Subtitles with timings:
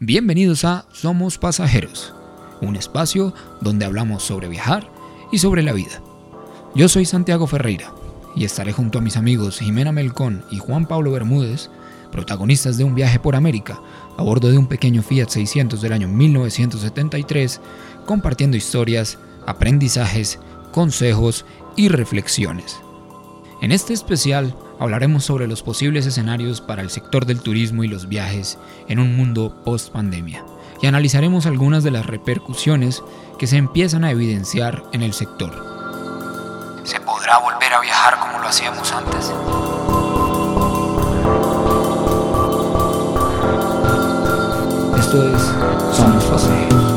[0.00, 2.12] Bienvenidos a Somos Pasajeros,
[2.60, 4.90] un espacio donde hablamos sobre viajar
[5.30, 6.02] y sobre la vida.
[6.74, 7.94] Yo soy Santiago Ferreira
[8.34, 11.70] y estaré junto a mis amigos Jimena Melcón y Juan Pablo Bermúdez,
[12.10, 13.80] protagonistas de un viaje por América
[14.18, 17.60] a bordo de un pequeño Fiat 600 del año 1973,
[18.04, 20.40] compartiendo historias, aprendizajes,
[20.72, 21.44] consejos
[21.76, 22.83] y reflexiones.
[23.64, 28.10] En este especial hablaremos sobre los posibles escenarios para el sector del turismo y los
[28.10, 28.58] viajes
[28.88, 30.44] en un mundo post pandemia
[30.82, 33.02] y analizaremos algunas de las repercusiones
[33.38, 35.50] que se empiezan a evidenciar en el sector.
[36.84, 39.32] ¿Se podrá volver a viajar como lo hacíamos antes?
[44.98, 46.93] Esto es Somos Pasajeros.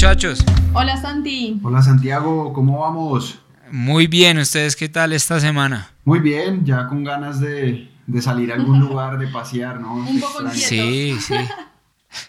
[0.00, 0.42] Muchachos?
[0.72, 1.60] Hola Santi.
[1.62, 3.38] Hola Santiago, ¿cómo vamos?
[3.70, 5.90] Muy bien, ¿ustedes qué tal esta semana?
[6.06, 7.90] Muy bien, ya con ganas de,
[8.22, 9.96] salir a algún lugar, de pasear, ¿no?
[9.96, 11.34] Un poco Sí, sí.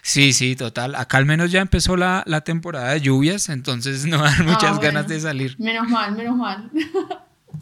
[0.02, 0.94] Sí, sí, total.
[0.96, 5.08] Acá al menos ya empezó la, temporada de lluvias, entonces no dan muchas ah, ganas
[5.08, 5.56] de salir.
[5.58, 6.70] Menos mal, menos mal.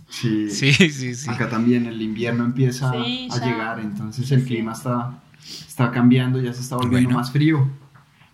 [0.08, 1.30] Sí, sí, sí, sí.
[1.30, 6.62] Acá también el invierno empieza a llegar, entonces el clima está, está cambiando, ya se
[6.62, 7.70] está volviendo más frío.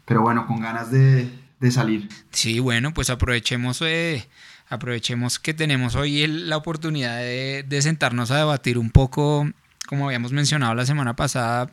[0.06, 2.08] Pero bueno, con ganas de, de salir.
[2.30, 4.26] Sí, bueno, pues aprovechemos, eh,
[4.68, 9.46] aprovechemos que tenemos hoy la oportunidad de, de sentarnos a debatir un poco
[9.86, 11.70] como habíamos mencionado la semana pasada,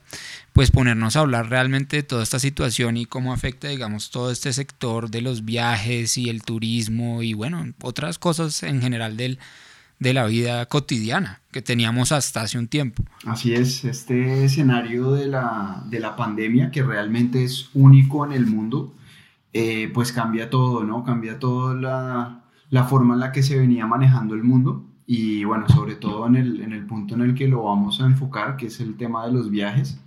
[0.54, 4.54] pues ponernos a hablar realmente de toda esta situación y cómo afecta, digamos, todo este
[4.54, 9.40] sector de los viajes y el turismo y bueno, otras cosas en general del,
[10.00, 13.04] de la vida cotidiana que teníamos hasta hace un tiempo.
[13.26, 18.46] Así es, este escenario de la, de la pandemia que realmente es único en el
[18.46, 18.94] mundo,
[19.54, 21.04] eh, pues cambia todo, ¿no?
[21.04, 25.70] Cambia toda la, la, forma en la que se venía manejando el mundo y bueno,
[25.70, 28.68] sobre todo en el, en el punto en el que lo vamos a enfocar, que
[28.68, 30.02] es el tema de los viajes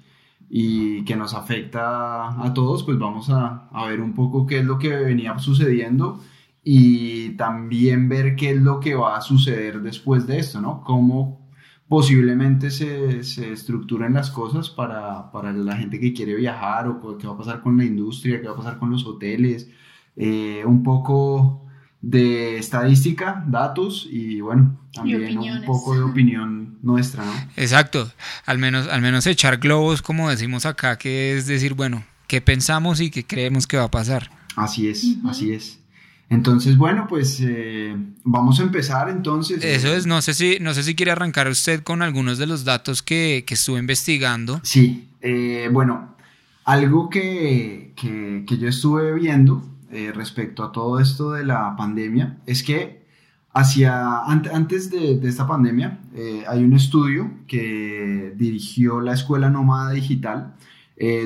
[0.48, 4.64] y que nos afecta a todos, pues vamos a, a ver un poco qué es
[4.64, 6.20] lo que venía sucediendo
[6.64, 10.82] y también ver qué es lo que va a suceder después de esto, ¿no?
[10.82, 11.45] Cómo
[11.88, 17.26] posiblemente se, se estructuran las cosas para, para, la gente que quiere viajar o qué
[17.26, 19.70] va a pasar con la industria, qué va a pasar con los hoteles,
[20.16, 21.62] eh, un poco
[22.00, 27.32] de estadística, datos y bueno, también un poco de opinión nuestra, ¿no?
[27.56, 28.10] Exacto,
[28.44, 33.00] al menos, al menos echar globos como decimos acá, que es decir, bueno, qué pensamos
[33.00, 34.30] y qué creemos que va a pasar.
[34.56, 35.80] Así es, así es.
[36.28, 39.62] Entonces, bueno, pues eh, vamos a empezar entonces.
[39.62, 42.64] Eso es, no sé si, no sé si quiere arrancar usted con algunos de los
[42.64, 44.60] datos que, que estuve investigando.
[44.64, 46.16] Sí, eh, bueno,
[46.64, 52.64] algo que, que, yo estuve viendo eh, respecto a todo esto de la pandemia es
[52.64, 53.06] que
[53.52, 56.00] hacia, antes de, de esta pandemia
[56.48, 60.54] hay un estudio que dirigió la Escuela Nómada Digital,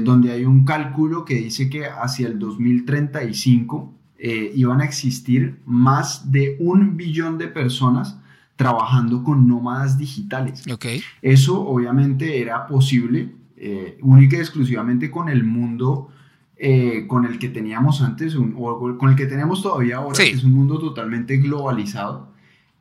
[0.03, 6.31] donde hay un cálculo que dice que hacia el 2035 eh, iban a existir más
[6.31, 8.19] de un billón de personas
[8.55, 10.63] trabajando con nómadas digitales.
[10.71, 11.03] Okay.
[11.23, 16.11] Eso obviamente era posible eh, única y exclusivamente con el mundo
[16.57, 20.45] eh, con el que teníamos antes, o con el que tenemos todavía ahora, que es
[20.45, 22.35] un mundo totalmente globalizado,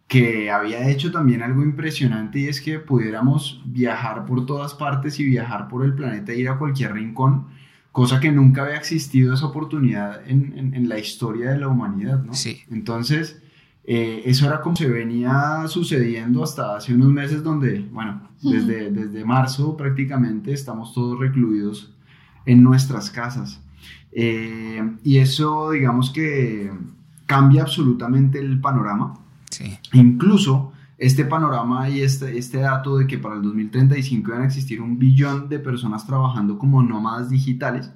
[0.10, 5.24] que había hecho también algo impresionante y es que pudiéramos viajar por todas partes y
[5.24, 7.46] viajar por el planeta, ir a cualquier rincón
[7.92, 12.34] cosa que nunca había existido esa oportunidad en, en, la historia de la humanidad, ¿no?
[12.34, 12.62] Sí.
[12.70, 13.42] Entonces,
[13.84, 19.26] eh, eso era como se venía sucediendo hasta hace unos meses donde, bueno, desde, desde
[19.26, 21.92] marzo prácticamente estamos todos recluidos
[22.46, 23.60] en nuestras casas.
[24.12, 26.72] Eh, y eso, digamos que
[27.26, 29.16] cambia absolutamente el panorama.
[29.50, 29.78] Sí.
[29.94, 34.82] Incluso este panorama y este, este dato de que para el 2035 van a existir
[34.82, 37.92] un billón de personas trabajando como nómadas digitales,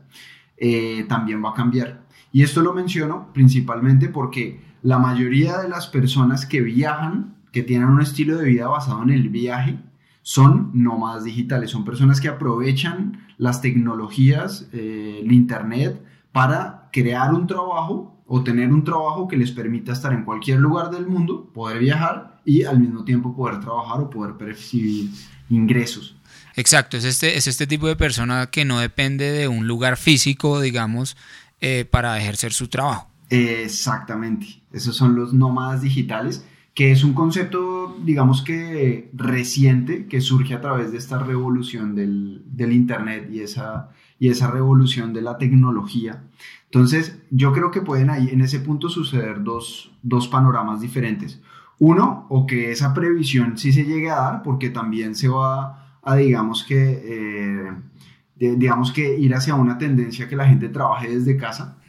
[0.55, 2.03] eh, también va a cambiar.
[2.31, 7.89] Y esto lo menciono principalmente porque la mayoría de las personas que viajan, que tienen
[7.89, 9.77] un estilo de vida basado en el viaje,
[10.21, 16.01] son nómadas digitales, son personas que aprovechan las tecnologías, eh, el Internet,
[16.31, 20.89] para crear un trabajo o tener un trabajo que les permita estar en cualquier lugar
[20.89, 25.09] del mundo, poder viajar y al mismo tiempo poder trabajar o poder percibir
[25.49, 26.15] ingresos.
[26.55, 30.61] Exacto, es este, es este tipo de persona que no depende de un lugar físico,
[30.61, 31.17] digamos,
[31.61, 33.07] eh, para ejercer su trabajo.
[33.29, 36.45] Exactamente, esos son los nómadas digitales,
[36.75, 42.41] que es un concepto, digamos que reciente, que surge a través de esta revolución del,
[42.45, 43.89] del Internet y esa,
[44.19, 46.23] y esa revolución de la tecnología.
[46.65, 51.39] Entonces, yo creo que pueden ahí en ese punto suceder dos, dos panoramas diferentes.
[51.85, 56.15] Uno, o que esa previsión sí se llegue a dar, porque también se va a,
[56.15, 61.79] digamos que, eh, digamos que ir hacia una tendencia que la gente trabaje desde casa.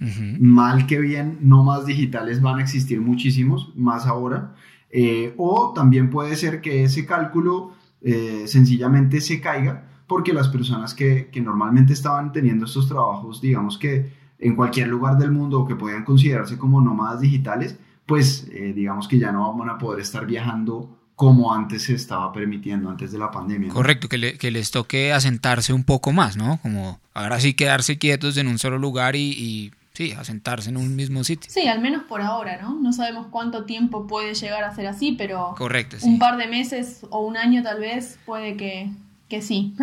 [0.40, 4.56] Mal que bien, no más digitales van a existir muchísimos, más ahora.
[4.90, 10.92] Eh, o también puede ser que ese cálculo eh, sencillamente se caiga porque las personas
[10.92, 15.66] que, que, normalmente estaban teniendo estos trabajos, digamos que en cualquier lugar del mundo o
[15.68, 20.00] que podían considerarse como nómadas digitales, pues eh, digamos que ya no van a poder
[20.00, 23.72] estar viajando como antes se estaba permitiendo, antes de la pandemia.
[23.72, 26.58] Correcto, que, que, les toque asentarse un poco más, ¿no?
[26.60, 30.96] Como ahora sí quedarse quietos en un solo lugar y, y, sí, asentarse en un
[30.96, 31.50] mismo sitio.
[31.50, 32.74] Sí, al menos por ahora, ¿no?
[32.80, 37.06] No sabemos cuánto tiempo puede llegar a ser así, pero Correcto, un par de meses
[37.10, 38.90] o un año tal vez puede que,
[39.28, 39.74] que sí.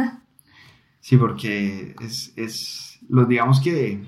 [0.99, 4.03] sí, porque es, es, lo digamos que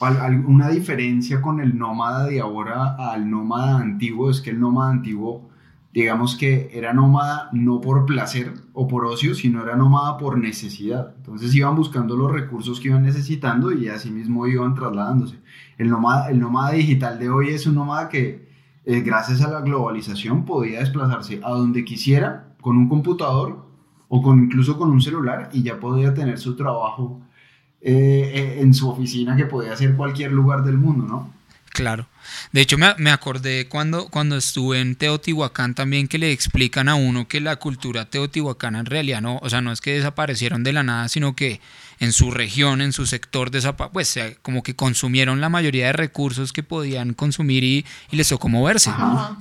[0.00, 5.50] una diferencia con el nómada de ahora al nómada antiguo es que el nómada antiguo,
[5.92, 11.14] digamos que era nómada no por placer o por ocio, sino era nómada por necesidad.
[11.16, 15.40] Entonces iban buscando los recursos que iban necesitando y así mismo iban trasladándose.
[15.78, 18.48] El nómada, el nómada digital de hoy es un nómada que,
[18.84, 23.66] eh, gracias a la globalización, podía desplazarse a donde quisiera con un computador
[24.06, 27.20] o con, incluso con un celular y ya podía tener su trabajo
[27.80, 31.32] eh, en su oficina que podía ser cualquier lugar del mundo, ¿no?
[31.70, 32.08] Claro.
[32.52, 36.94] De hecho, me, me, acordé cuando, cuando estuve en Teotihuacán también que le explican a
[36.94, 40.72] uno que la cultura teotihuacana en realidad no, o sea, no es que desaparecieron de
[40.72, 41.60] la nada, sino que
[42.00, 43.50] en su región, en su sector,
[43.92, 48.48] pues como que consumieron la mayoría de recursos que podían consumir y, y les tocó
[48.48, 48.90] moverse.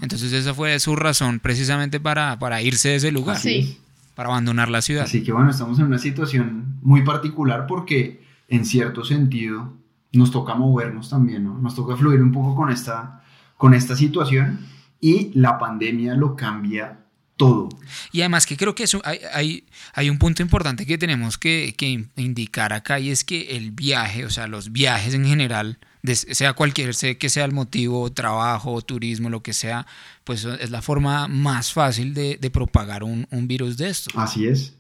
[0.02, 3.40] Entonces esa fue su razón precisamente para, para irse de ese lugar.
[3.40, 3.80] Sí.
[4.16, 5.04] Para abandonar la ciudad.
[5.04, 9.74] Así que bueno, estamos en una situación muy particular porque en cierto sentido,
[10.14, 11.58] nos toca movernos también, ¿no?
[11.60, 13.24] Nos toca fluir un poco con esta,
[13.58, 14.60] con esta situación
[15.00, 17.00] y la pandemia lo cambia
[17.38, 17.70] todo.
[18.12, 19.64] Y además que creo que eso, hay, hay,
[19.94, 24.26] hay un punto importante que tenemos que, que, indicar acá y es que el viaje,
[24.26, 29.30] o sea, los viajes en general, sea cualquier, sea que sea el motivo, trabajo, turismo,
[29.30, 29.86] lo que sea,
[30.24, 34.20] pues es la forma más fácil de, de propagar un, un, virus de esto.
[34.20, 34.74] Así es.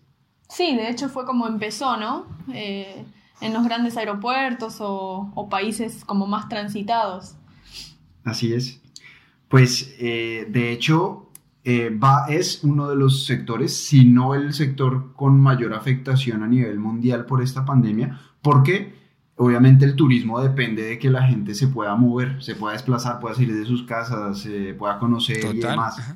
[0.49, 2.25] Sí, de hecho fue como empezó, ¿no?
[2.53, 3.03] Eh,
[3.41, 7.35] en los grandes aeropuertos o, países como más transitados.
[8.23, 8.81] Así es.
[9.47, 11.29] Pues eh, de hecho
[11.63, 16.47] eh, va, es uno de los sectores, si no el sector con mayor afectación a
[16.47, 18.95] nivel mundial por esta pandemia, porque
[19.35, 23.35] obviamente el turismo depende de que la gente se pueda mover, se pueda desplazar, pueda
[23.35, 26.15] salir de sus casas, se pueda conocer y demás.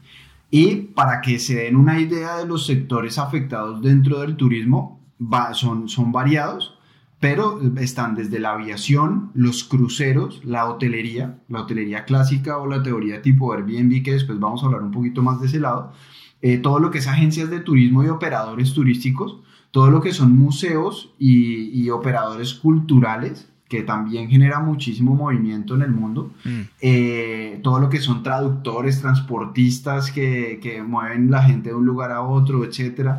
[0.49, 5.53] Y para que se den una idea de los sectores afectados dentro del turismo, va,
[5.53, 6.77] son, son variados
[7.21, 13.21] pero están desde la aviación, los cruceros, la hotelería, la hotelería clásica o la teoría
[13.21, 15.93] tipo Airbnb, que después vamos a hablar un poquito más de ese lado,
[16.41, 19.37] eh, todo lo que es agencias de turismo y operadores turísticos,
[19.69, 25.91] todo lo que son museos y, operadores culturales, que también genera muchísimo movimiento en el
[25.91, 26.61] mundo, mm.
[26.81, 32.11] eh, todo lo que son traductores, transportistas que, que, mueven la gente de un lugar
[32.11, 33.17] a otro, etcétera.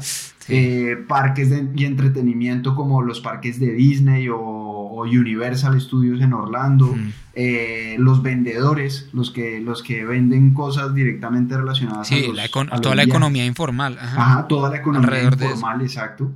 [0.49, 6.95] Eh, parques de, y entretenimiento como los parques de Disney o, Universal Studios en Orlando,
[7.35, 13.03] eh, los vendedores, los que, los que venden cosas directamente relacionadas a, los, toda la
[13.03, 13.99] economía informal.
[13.99, 16.31] Ajá, toda la economía informal, exacto.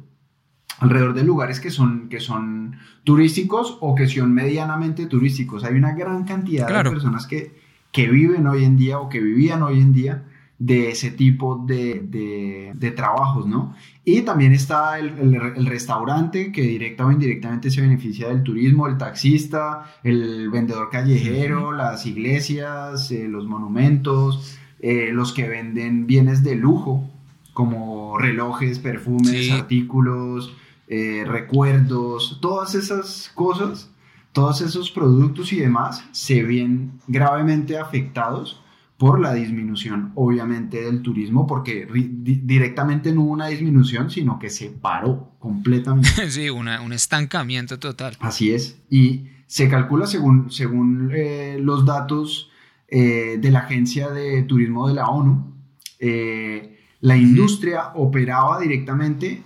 [0.79, 5.65] Alrededor de lugares que son, que son turísticos o que son medianamente turísticos.
[5.65, 7.55] Hay una gran cantidad de personas que,
[7.93, 10.25] que viven hoy en día o que vivían hoy en día
[10.59, 13.75] de ese tipo de, de, trabajos, ¿no?
[14.05, 18.97] Y también está el, el, restaurante que directa o indirectamente se beneficia del turismo, el
[18.97, 26.55] taxista, el vendedor callejero, las iglesias, eh, los monumentos, eh, los que venden bienes de
[26.55, 27.11] lujo,
[27.53, 30.57] como relojes, perfumes, artículos,
[30.89, 33.91] eh, recuerdos, todas esas cosas,
[34.33, 38.63] todos esos productos y demás se ven gravemente afectados
[38.99, 41.87] por la disminución, obviamente, del turismo, porque
[42.23, 46.09] directamente no hubo una disminución, sino que se paró completamente.
[46.31, 48.17] Sí, un estancamiento total.
[48.21, 48.79] Así es.
[48.89, 52.51] Y se calcula según, según eh, los datos
[52.89, 55.55] eh, de la Agencia de Turismo de la ONU,
[55.99, 59.43] eh, la industria operaba directamente,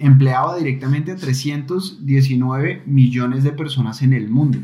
[0.00, 4.58] empleaba directamente a 319 millones de personas en el mundo.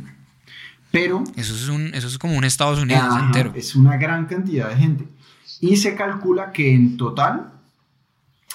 [0.91, 1.25] Pero...
[1.37, 3.53] Eso es, un, eso es como un Estados Unidos entero.
[3.55, 5.09] Es una gran cantidad de gente.
[5.61, 7.53] Y se calcula que en total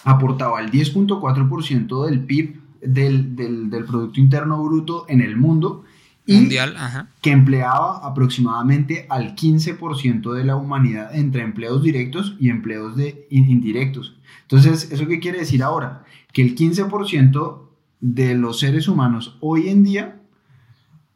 [0.03, 5.83] aportaba el 10.4% del PIB del, del, Producto Interno Bruto en el mundo
[6.27, 6.75] y Mundial,
[7.21, 14.17] que empleaba aproximadamente al 15% de la humanidad entre empleos directos y empleos de indirectos.
[14.41, 16.03] Entonces, ¿eso qué quiere decir ahora?
[16.33, 17.61] Que el 15%
[18.01, 20.21] de los seres humanos hoy en día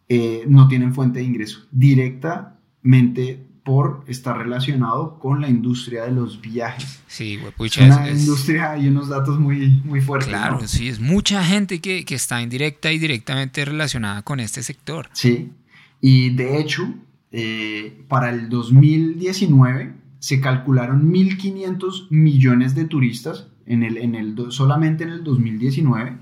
[0.08, 6.42] eh, no tienen fuente de ingreso directamente por estar relacionado con la industria de los
[6.42, 7.02] viajes.
[7.08, 10.30] Sí, Es una industria y unos datos muy, muy fuertes.
[10.30, 15.10] Claro, sí, es mucha gente que, que, está indirecta y directamente relacionada con este sector.
[15.14, 15.52] Sí,
[16.00, 16.92] y de hecho,
[17.32, 25.04] eh, para el 2019 se calcularon 1.500 millones de turistas en el, en el, solamente
[25.04, 26.18] en el 2019,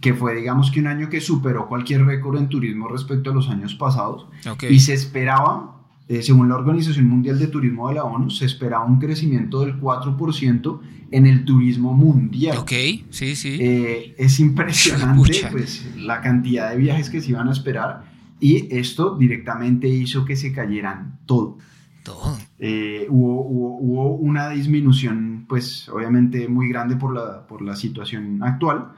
[0.00, 3.48] que fue digamos que un año que superó cualquier récord en turismo respecto a los
[3.48, 4.26] años pasados.
[4.68, 5.79] Y se esperaba
[6.10, 9.80] eh, según la Organización Mundial de Turismo de la ONU, se esperaba un crecimiento del
[9.80, 10.80] 4%
[11.12, 12.58] en el turismo mundial.
[12.58, 12.72] Ok,
[13.10, 13.58] sí, sí.
[13.60, 19.16] Eh, es impresionante pues, la cantidad de viajes que se iban a esperar y esto
[19.16, 21.58] directamente hizo que se cayeran todo.
[22.02, 22.36] Todo.
[22.58, 28.94] Eh, hubo, hubo, una disminución, pues obviamente muy grande por la, por la situación actual,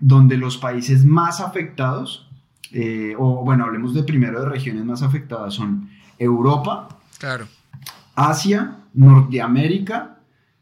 [0.00, 2.28] donde los países más afectados
[2.72, 6.88] eh, o bueno, hablemos de primero de regiones más afectadas, son Europa,
[7.18, 7.46] claro.
[8.14, 10.18] Asia, Norteamérica,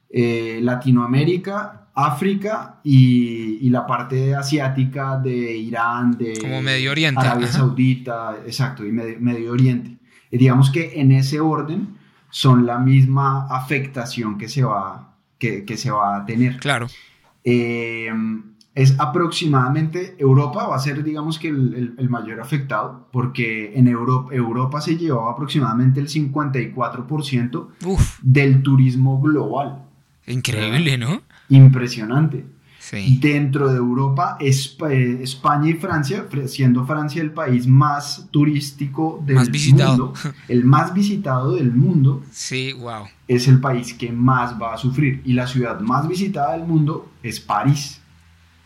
[0.09, 7.21] eh, Latinoamérica, África y, la parte asiática de Irán, de Como Medio Oriente.
[7.21, 9.97] Arabia Saudita, exacto, y Medio, Oriente.
[10.31, 11.97] Y digamos que en ese orden
[12.31, 16.57] son la misma afectación que se va, que, que se va a tener.
[16.59, 16.89] Claro.
[17.45, 18.11] Eh,
[18.75, 24.81] es aproximadamente, Europa va a ser digamos que el, mayor afectado, porque en Europa, Europa
[24.81, 27.69] se llevaba aproximadamente el 54%
[28.23, 29.85] del turismo global.
[30.27, 31.23] Increíble, ¿no?
[31.49, 32.47] Impresionante.
[33.21, 40.13] Dentro de Europa, eh, España y Francia, siendo Francia el país más turístico del mundo,
[40.49, 43.05] el más visitado del mundo, sí, wow.
[43.29, 45.23] es el país que más va a sufrir.
[45.25, 48.00] Y la ciudad más visitada del mundo es París.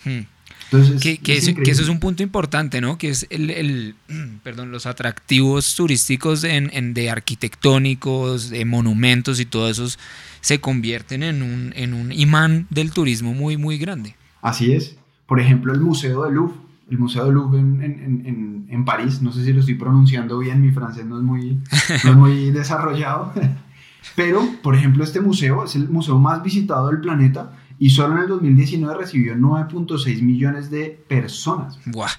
[0.04, 0.26] Hmm.
[0.70, 2.98] Entonces, que, eso es un punto importante, ¿no?
[2.98, 3.94] Que es el,
[4.42, 9.86] perdón, los atractivos turísticos en, de arquitectónicos, de monumentos y todo eso
[10.40, 14.14] se convierten en un, en un imán del turismo muy, muy grande.
[14.42, 14.96] Así es.
[15.26, 16.56] Por ejemplo, el Museo de Louvre,
[16.90, 20.70] el Museo de Louvre en, en, París, no sé si lo estoy pronunciando bien, mi
[20.70, 21.58] francés no es muy,
[22.04, 23.32] no es muy desarrollado,
[24.16, 28.22] pero, por ejemplo, este museo es el museo más visitado del planeta y solo en
[28.22, 31.78] el 2019 recibió 9.6 millones de personas.
[31.86, 32.10] Buah.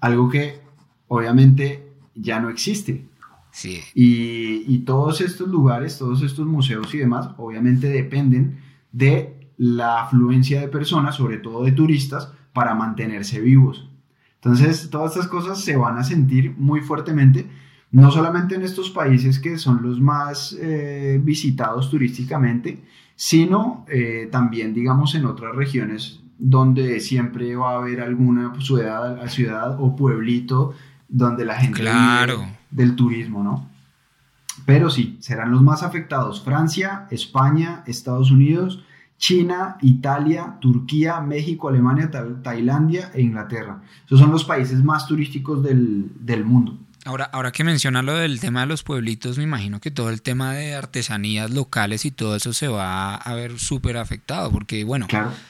[0.00, 0.60] Algo que
[1.08, 3.06] obviamente ya no existe.
[3.50, 3.80] Sí.
[3.94, 8.60] Y, y, todos estos lugares, todos estos museos y demás, obviamente dependen
[8.92, 13.88] de la afluencia de personas, sobre todo de turistas, para mantenerse vivos.
[14.34, 17.48] Entonces, todas estas cosas se van a sentir muy fuertemente,
[17.90, 22.82] no solamente en estos países que son los más eh, visitados turísticamente,
[23.16, 29.80] sino eh, también, digamos, en otras regiones donde siempre va a haber alguna ciudad, ciudad
[29.80, 30.74] o pueblito
[31.08, 32.46] donde la gente claro.
[32.70, 33.68] del turismo, ¿no?
[34.66, 38.84] Pero sí, serán los más afectados Francia, España, Estados Unidos,
[39.18, 42.10] China, Italia, Turquía, México, Alemania,
[42.42, 43.82] Tailandia e Inglaterra.
[44.04, 46.78] Esos son los países más turísticos del, del mundo.
[47.06, 50.22] Ahora, ahora que menciona lo del tema de los pueblitos, me imagino que todo el
[50.22, 55.06] tema de artesanías locales y todo eso se va a ver súper afectado, porque bueno,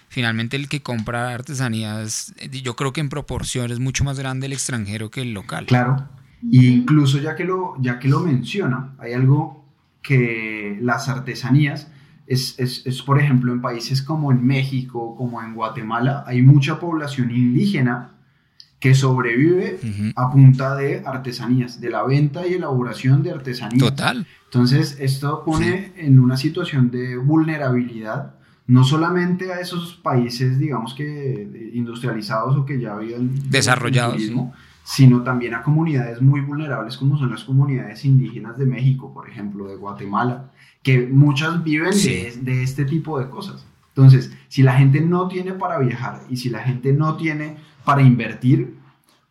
[0.09, 4.53] finalmente el que compra artesanías, yo creo que en proporción es mucho más grande el
[4.53, 5.65] extranjero que el local.
[5.65, 6.07] Claro,
[6.43, 9.65] incluso ya que lo, ya que lo menciona, hay algo
[10.03, 11.91] que las artesanías,
[12.27, 16.79] es, es, es, por ejemplo en países como en México, como en Guatemala, hay mucha
[16.79, 18.16] población indígena
[18.79, 19.79] que sobrevive
[20.15, 23.81] a punta de artesanías, de la venta y elaboración de artesanías.
[23.81, 24.27] Total.
[24.45, 28.35] Entonces, esto pone en una situación de vulnerabilidad,
[28.67, 34.21] no solamente a esos países, digamos que industrializados o que ya habían desarrollados,
[34.85, 39.67] sino también a comunidades muy vulnerables como son las comunidades indígenas de México, por ejemplo,
[39.69, 40.51] de Guatemala,
[40.83, 43.67] que muchas viven de, de este tipo de cosas.
[43.89, 47.57] Entonces, si la gente no tiene para viajar y si la gente no tiene
[47.87, 48.77] para invertir,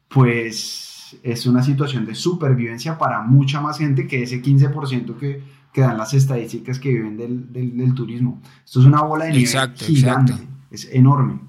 [0.08, 5.44] pues es una situación de supervivencia para mucha más gente que ese 15% que,
[5.74, 8.42] que dan las estadísticas que viven del, del, turismo.
[8.64, 10.34] Esto es una bola de nieve gigante,
[10.72, 11.42] es enorme.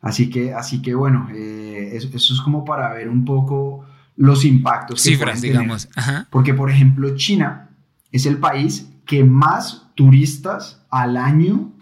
[0.00, 3.84] Así que, así que bueno, eh, eso, es como para ver un poco
[4.14, 5.00] los impactos.
[5.00, 5.88] Cifras, digamos.
[6.30, 7.70] Porque, por ejemplo, China
[8.12, 11.72] es el país que más turistas al año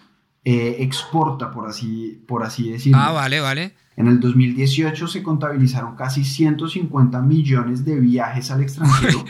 [0.45, 2.99] eh, exporta, por así, por así decirlo.
[2.99, 3.75] Ah, vale, vale.
[3.97, 9.25] En el 2018 se contabilizaron casi 150 millones de viajes al extranjero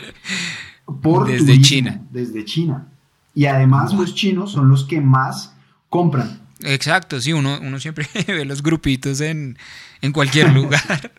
[1.01, 2.01] por desde China.
[2.09, 2.87] Desde China.
[3.35, 5.55] Y además los chinos son los que más
[5.89, 6.39] compran.
[6.61, 9.57] Exacto, sí, uno, uno siempre ve los grupitos en,
[10.01, 11.11] en cualquier lugar.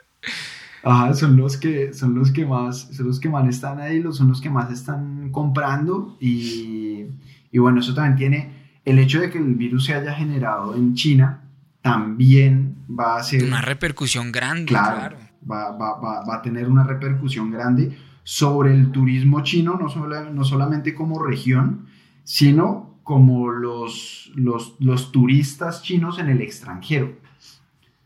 [0.82, 4.16] Ajá, son los que son los que más son los que más están ahí, los
[4.16, 7.04] son los que más están comprando y,
[7.52, 10.94] y bueno, eso también tiene el hecho de que el virus se haya generado en
[10.94, 11.42] China
[11.82, 13.44] también va a ser...
[13.44, 15.16] Una repercusión grande, claro.
[15.50, 19.88] Va, va, va, va, a tener una repercusión grande sobre el turismo chino, no,
[20.30, 21.86] no solamente como región,
[22.22, 27.18] sino como los, los, los, turistas chinos en el extranjero.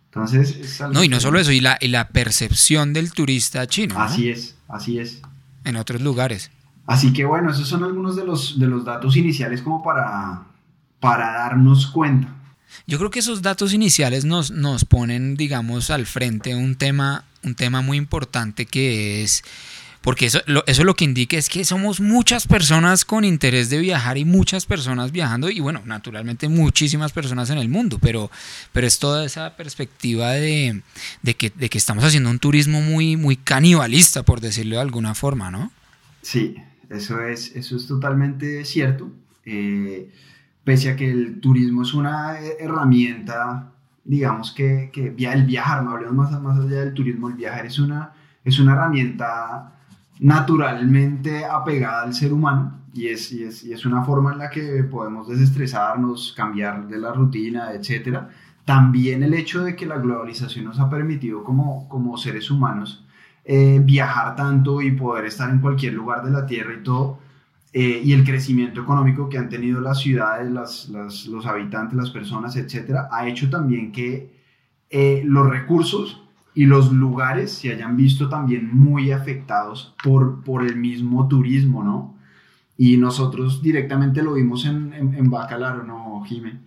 [0.06, 4.00] Entonces, No, y no solo eso, y la, y la percepción del turista chino.
[4.00, 5.21] Así es, así es.
[5.64, 6.50] En otros lugares.
[6.87, 10.47] Así que bueno, esos son algunos de los, de los datos iniciales como para,
[11.07, 12.27] para darnos cuenta.
[12.89, 17.55] Yo creo que esos datos iniciales nos, nos ponen, digamos, al frente un tema, un
[17.55, 19.45] tema muy importante que es,
[20.03, 24.19] porque eso, eso lo que indica es que somos muchas personas con interés de viajar
[24.19, 28.29] y muchas personas viajando y bueno, naturalmente muchísimas personas en el mundo, pero,
[28.73, 30.83] pero es toda esa perspectiva de,
[31.39, 35.53] que, de que estamos haciendo un turismo muy, muy canibalista, por decirlo de alguna forma,
[35.53, 35.71] ¿no?
[36.23, 36.57] Sí,
[36.91, 39.13] eso es, eso es totalmente cierto.
[39.45, 40.11] Eh,
[40.66, 43.70] pese a que el turismo es una herramienta,
[44.04, 47.78] digamos que, que el viajar, no hablemos más, más allá del turismo, el viajar es
[47.78, 48.12] una,
[48.44, 49.75] es una herramienta
[50.18, 54.50] naturalmente apegada al ser humano y es, y es, y es una forma en la
[54.50, 58.22] que podemos desestresarnos, cambiar de la rutina, etc.
[58.64, 63.07] También el hecho de que la globalización nos ha permitido como, como seres humanos
[63.44, 67.20] eh, viajar tanto y poder estar en cualquier lugar de la Tierra y todo,
[67.79, 72.57] eh, y el crecimiento económico que han tenido las ciudades, las, los habitantes, las personas,
[72.57, 74.35] etcétera, ha hecho también que
[74.89, 76.23] eh, los recursos
[76.55, 82.15] y los lugares se hayan visto también muy afectados por, por el mismo turismo, ¿no?
[82.79, 86.59] Y nosotros directamente lo vimos en, en, Bacalar, ¿no, Jime?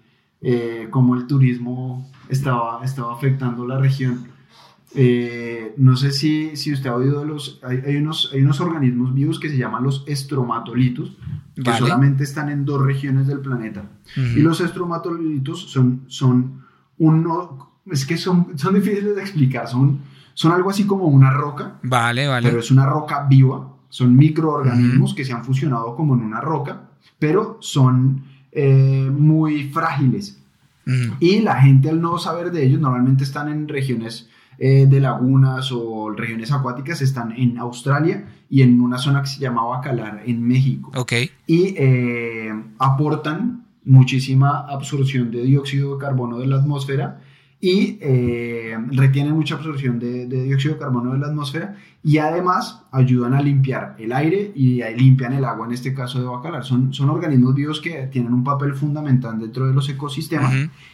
[0.42, 4.28] Eh, cómo el turismo estaba, estaba afectando la región.
[4.96, 7.60] Eh, no sé si, si, usted ha oído de los...
[7.64, 11.16] Hay, unos, hay unos organismos vivos que se llaman los estromatolitos,
[11.56, 13.84] que solamente están en dos regiones del planeta.
[14.16, 16.64] Y los estromatolitos son, son
[16.98, 17.68] uno...
[17.86, 20.00] Es que son, son difíciles de explicar, son,
[20.34, 21.80] son algo así como una roca.
[21.84, 22.48] Vale, vale.
[22.48, 26.90] Pero es una roca viva, son microorganismos que se han fusionado como en una roca,
[27.18, 30.38] pero son eh, muy frágiles.
[31.20, 34.28] Y la gente al no saber de ellos normalmente están en regiones
[34.60, 39.40] eh, de lagunas o regiones acuáticas están en Australia y en una zona que se
[39.40, 40.92] llama Bacalar en México.
[40.96, 41.14] Ok.
[41.48, 47.22] Y eh, aportan muchísima absorción de dióxido de carbono de la atmósfera
[47.62, 53.34] y eh, retienen mucha absorción de, dióxido de carbono de la atmósfera y además ayudan
[53.34, 56.64] a limpiar el aire y limpian el agua, en este caso de bacalar.
[56.64, 60.54] Son, son organismos vivos que tienen un papel fundamental dentro de los ecosistemas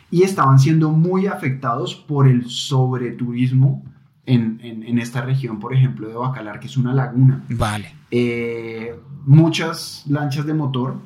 [0.10, 3.84] y estaban siendo muy afectados por el sobreturismo
[4.26, 7.44] en, en, esta región, por ejemplo, de Bacalar, que es una laguna.
[7.50, 7.94] Vale.
[8.10, 10.98] Eh, muchas lanchas de motor,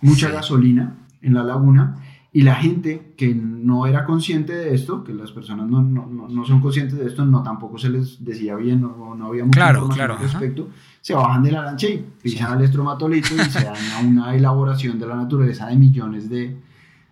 [0.00, 2.01] mucha gasolina en la laguna
[2.34, 6.44] y la gente que no era consciente de esto, que las personas no, no, no
[6.46, 9.78] son conscientes de esto, no tampoco se les decía bien o no, había mucha claro,
[9.80, 10.68] información claro, al respecto,
[11.02, 15.06] se bajan de la lancha y pisan al estromatolito y se daña una elaboración de
[15.06, 16.56] la naturaleza de millones de,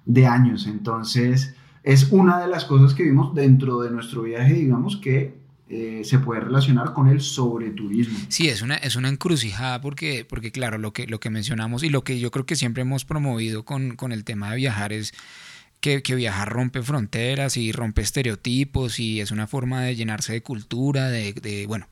[0.06, 0.66] de años.
[0.66, 5.39] Entonces, es una de las cosas que vimos dentro de nuestro viaje, digamos, que
[5.72, 8.18] eh, se puede relacionar con el sobreturismo.
[8.28, 11.90] Sí, es una, es una encrucijada porque, porque claro, lo que, lo que mencionamos y
[11.90, 15.14] lo que yo creo que siempre hemos promovido con, con el tema de viajar es
[15.80, 20.42] que, que, viajar rompe fronteras y rompe estereotipos y es una forma de llenarse de
[20.42, 21.86] cultura, de, de bueno,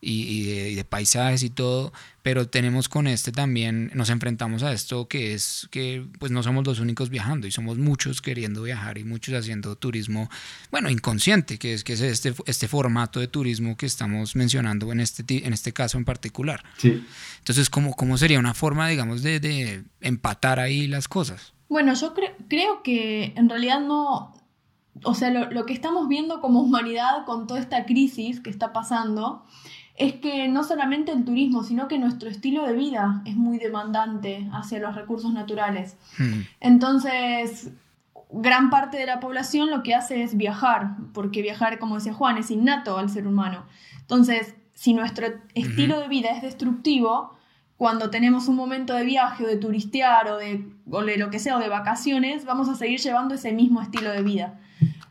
[0.00, 5.34] y, de, paisajes y todo, pero tenemos con este también, nos enfrentamos a esto que
[5.34, 9.34] es que pues no somos los únicos viajando y somos muchos queriendo viajar y muchos
[9.34, 10.30] haciendo turismo,
[10.70, 15.00] bueno, inconsciente, que es que es este, este formato de turismo que estamos mencionando en
[15.00, 16.62] este, en este caso en particular.
[16.76, 17.04] Sí.
[17.38, 21.52] Entonces, ¿cómo, ¿cómo sería una forma, digamos, de, de empatar ahí las cosas?
[21.68, 22.14] Bueno, yo
[22.48, 24.34] creo que en realidad no,
[25.04, 29.44] o sea, lo, que estamos viendo como humanidad con toda esta crisis que está pasando,
[29.98, 34.48] es que no solamente el turismo, sino que nuestro estilo de vida es muy demandante
[34.52, 35.96] hacia los recursos naturales.
[36.18, 36.42] Hmm.
[36.60, 37.72] Entonces,
[38.30, 42.38] gran parte de la población lo que hace es viajar, porque viajar, como decía Juan,
[42.38, 43.66] es innato al ser humano.
[44.00, 47.36] Entonces, si nuestro estilo de vida es destructivo,
[47.76, 51.60] cuando tenemos un momento de viaje o de turistear o de, lo que sea o
[51.60, 54.60] de vacaciones, vamos a seguir llevando ese mismo estilo de vida.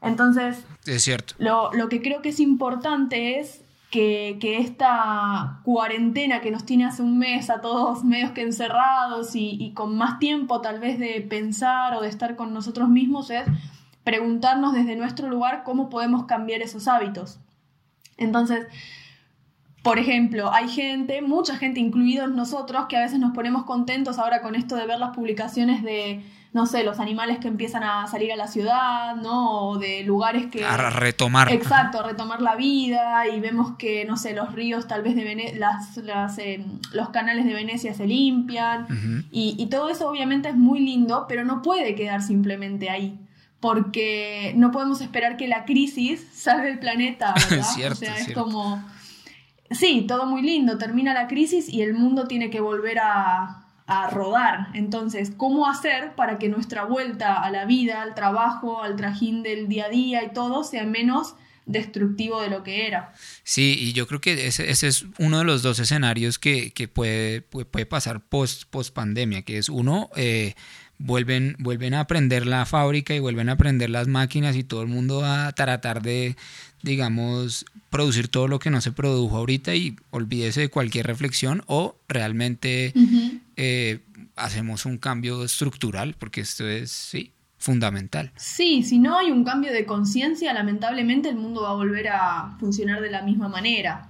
[0.02, 1.34] Entonces, es cierto.
[1.40, 7.18] Lo, que creo que es importante es que, esta cuarentena que nos tiene hace un
[7.18, 11.94] mes a todos medios que encerrados y, y con más tiempo tal vez de pensar
[11.96, 13.46] o de estar con nosotros mismos es
[14.04, 17.40] preguntarnos desde nuestro lugar cómo podemos cambiar esos hábitos.
[18.18, 18.68] Entonces,
[19.84, 24.42] por ejemplo, hay gente, mucha gente, incluidos nosotros, que a veces nos ponemos contentos ahora
[24.42, 26.24] con esto de ver las publicaciones de,
[26.54, 29.70] no sé, los animales que empiezan a salir a la ciudad, ¿no?
[29.70, 30.64] O de lugares que...
[30.66, 31.52] A retomar.
[31.52, 35.24] Exacto, a retomar la vida y vemos que, no sé, los ríos tal vez de
[35.24, 38.88] Venecia, las, eh, los canales de Venecia se limpian
[39.32, 43.20] y, y todo eso obviamente es muy lindo, pero no puede quedar simplemente ahí
[43.60, 47.66] porque no podemos esperar que la crisis salve el planeta, ¿verdad?
[47.66, 48.84] cierto, o sea, es como
[49.72, 53.67] sí, todo muy lindo, termina la crisis y el mundo tiene que volver a,
[54.10, 54.68] rodar.
[54.74, 59.68] Entonces, ¿cómo hacer para que nuestra vuelta a la vida, al trabajo, al trajín del
[59.68, 63.14] día a día y todo sea menos destructivo de lo que era?
[63.44, 67.86] Sí, y yo creo que ese, es uno de los dos escenarios que, puede, puede,
[67.86, 70.10] pasar post, post pandemia, que es uno...
[70.16, 70.54] Eh,
[71.00, 74.88] vuelven, vuelven a aprender la fábrica y vuelven a aprender las máquinas y todo el
[74.88, 76.36] mundo va a tratar de,
[76.82, 81.96] digamos, producir todo lo que no se produjo ahorita y olvídese de cualquier reflexión o
[82.08, 82.94] realmente
[83.58, 88.32] eh, hacemos un cambio estructural, porque esto es, sí, fundamental.
[88.38, 92.56] Sí, si no hay un cambio de conciencia, lamentablemente el mundo va a volver a
[92.60, 94.10] funcionar de la misma manera.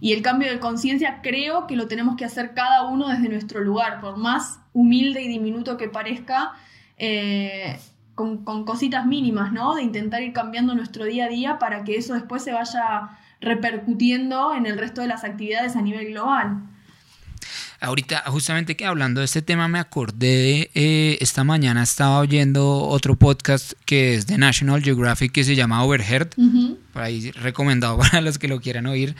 [0.00, 3.60] Y el cambio de conciencia creo que lo tenemos que hacer cada uno desde nuestro
[3.60, 6.52] lugar, por más humilde y diminuto que parezca,
[6.96, 7.78] eh,
[8.14, 9.74] con, cositas mínimas, ¿no?
[9.74, 14.54] De intentar ir cambiando nuestro día a día para que eso después se vaya repercutiendo
[14.54, 16.69] en el resto de las actividades a nivel global.
[17.80, 23.16] Ahorita, justamente que hablando de este tema, me acordé eh, esta mañana estaba oyendo otro
[23.16, 26.28] podcast que es de National Geographic que se llama Overheard,
[26.92, 29.16] por ahí recomendado para los que lo quieran oír.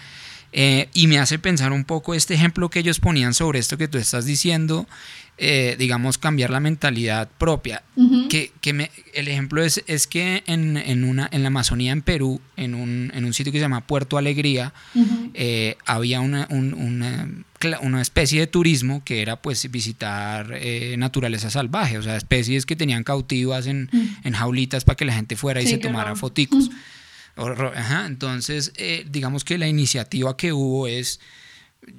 [0.53, 3.89] Eh, y me hace pensar un poco este ejemplo que ellos ponían sobre esto que
[3.89, 4.87] tú estás diciendo,
[5.43, 7.83] eh, digamos, cambiar la mentalidad propia.
[8.29, 12.03] que, que me, el ejemplo es, es que en, en, una, en la Amazonía, en
[12.03, 14.73] Perú, en un, en un sitio que se llama Puerto Alegría,
[15.35, 17.29] eh, había una, una,
[17.83, 20.55] una, especie de turismo que era pues visitar
[20.97, 23.91] naturaleza salvaje, o sea, especies que tenían cautivas en,
[24.25, 26.71] en jaulitas para que la gente fuera y se tomara foticos.
[28.07, 31.21] Entonces, eh, digamos que la iniciativa que hubo es,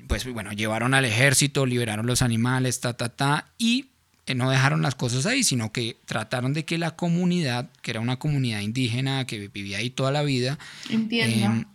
[0.07, 3.87] pues bueno, llevaron al ejército, liberaron los animales, ta, ta, ta, y
[4.25, 7.99] eh, no dejaron las cosas ahí, sino que trataron de que la comunidad, que era
[7.99, 11.65] una comunidad indígena que vivía ahí toda la vida, Entiendo.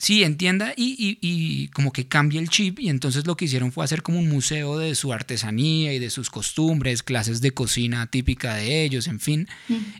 [0.00, 4.04] Sí, entienda y, como que cambie el chip y entonces lo que hicieron fue hacer
[4.04, 8.84] como un museo de su artesanía y de sus costumbres, clases de cocina típica de
[8.84, 9.48] ellos, en fin.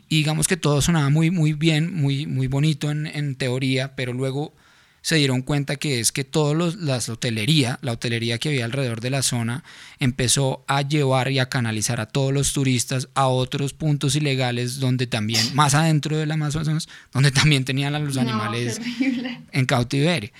[0.07, 4.13] Y digamos que todo sonaba muy, muy bien, muy, muy bonito en, en teoría, pero
[4.13, 4.53] luego
[5.01, 9.09] se dieron cuenta que es que toda la hotelería, la hotelería que había alrededor de
[9.09, 9.63] la zona,
[9.99, 15.07] empezó a llevar y a canalizar a todos los turistas a otros puntos ilegales donde
[15.07, 18.81] también, más adentro del Amazonas, donde también tenían a los animales
[19.51, 20.31] en cautiverio.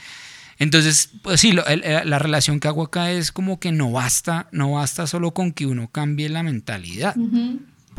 [0.57, 5.07] Entonces, pues sí, la relación que hago acá es como que no basta, no basta
[5.07, 7.15] solo con que uno cambie la mentalidad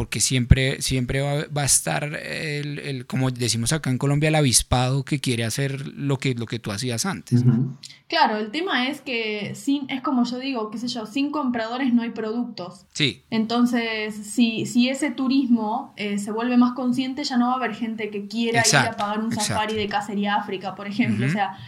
[0.00, 5.20] porque siempre, siempre va, a estar, el, como decimos acá en Colombia, el avispado que
[5.20, 7.44] quiere hacer lo que, lo que tú hacías antes.
[8.08, 11.92] Claro, el tema es que sin, es como yo digo, qué sé yo, sin compradores
[11.92, 12.86] no hay productos.
[12.94, 13.24] Sí.
[13.28, 17.74] Entonces, si, si ese turismo eh, se vuelve más consciente, ya no va a haber
[17.74, 21.26] gente que quiera ir a pagar un safari de cacería África, por ejemplo.
[21.26, 21.58] O sea,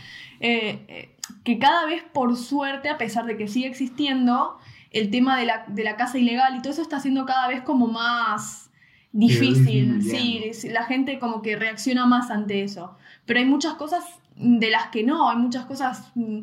[0.40, 4.56] eh, eh, que cada vez, por suerte, a pesar de que sigue existiendo,
[4.92, 7.62] el tema de la, de la casa ilegal y todo eso está siendo cada vez
[7.62, 8.70] como más
[9.12, 12.96] difícil, sí, la gente como que reacciona más ante eso.
[13.26, 14.04] Pero hay muchas cosas
[14.36, 16.40] de las que no, hay muchas cosas mm,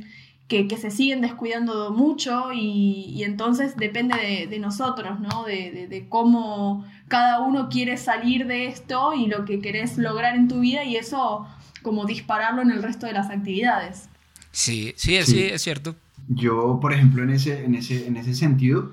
[0.47, 5.43] que, se siguen descuidando mucho y, entonces depende de, nosotros, ¿no?
[5.43, 10.47] De, de, cómo cada uno quiere salir de esto y lo que querés lograr en
[10.47, 11.47] tu vida y eso
[11.81, 14.09] como dispararlo en el resto de las actividades.
[14.51, 15.95] Sí, sí, sí, es cierto.
[16.29, 18.91] Yo, por ejemplo, en ese, en ese, en ese sentido,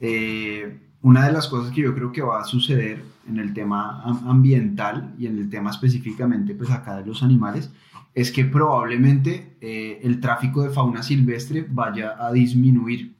[0.00, 4.02] eh, una de las cosas que yo creo que va a suceder en el tema
[4.26, 7.70] ambiental y en el tema específicamente pues acá de los animales
[8.14, 13.14] es que probablemente eh, el tráfico de fauna silvestre vaya a disminuir.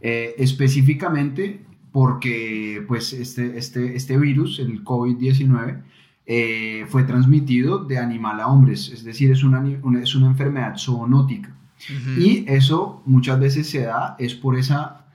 [0.00, 5.82] Eh, específicamente porque pues este, este, este virus, el COVID-19,
[6.26, 9.64] eh, fue transmitido de animal a hombres, es decir, es una,
[10.00, 11.56] es una enfermedad zoonótica.
[12.18, 15.06] Y eso muchas veces se da es por esa,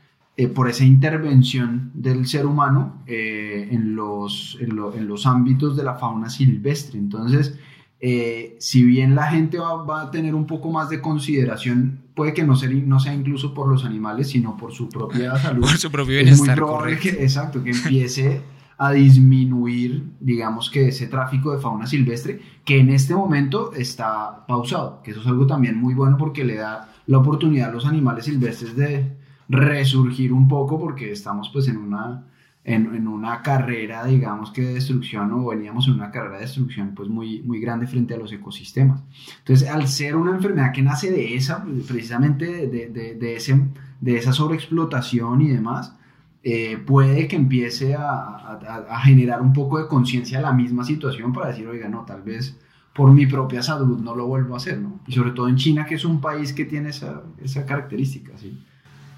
[0.54, 7.00] por esa intervención del ser humano en, los, en, los ámbitos de la fauna silvestre.
[7.00, 7.58] Entonces,
[8.04, 12.44] eh, si bien la gente va, a tener un poco más de consideración, puede que
[12.44, 15.62] no sea, no sea incluso por los animales, sino por su propia salud.
[15.62, 16.34] Por su propio bienestar.
[16.34, 18.42] Es muy probable que, exacto, que empiece
[18.84, 25.04] a disminuir, digamos que ese tráfico de fauna silvestre, que en este momento está pausado,
[25.04, 28.26] que eso es algo también muy bueno porque le da la oportunidad a los animales
[28.26, 29.16] silvestres de
[29.48, 32.26] resurgir un poco porque estamos pues en una
[32.64, 37.08] en, una carrera, digamos que de destrucción, o veníamos en una carrera de destrucción pues
[37.08, 39.04] muy, muy grande frente a los ecosistemas.
[39.40, 43.60] Entonces, al ser una enfermedad que nace de esa, precisamente de, de, de ese,
[44.00, 45.96] de esa sobreexplotación y demás,
[46.44, 48.60] eh, puede que empiece a,
[49.04, 52.58] generar un poco de conciencia de la misma situación para decir, oiga, no, tal vez
[52.94, 55.00] por mi propia salud no lo vuelvo a hacer, ¿no?
[55.08, 57.24] Y sobre todo en China, que es un país que tiene esa,
[57.66, 58.58] característica, ¿sí?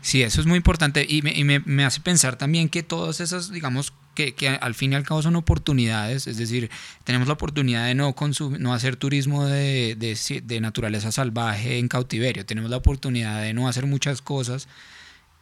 [0.02, 4.36] Sí, eso es muy importante y, me, hace pensar también que todas esas, digamos, que,
[4.62, 6.70] al fin y al cabo son oportunidades, es decir,
[7.06, 8.14] tenemos la oportunidad de no,
[8.60, 10.18] no hacer turismo de,
[10.60, 14.68] naturaleza salvaje en cautiverio, tenemos la oportunidad de no hacer muchas cosas.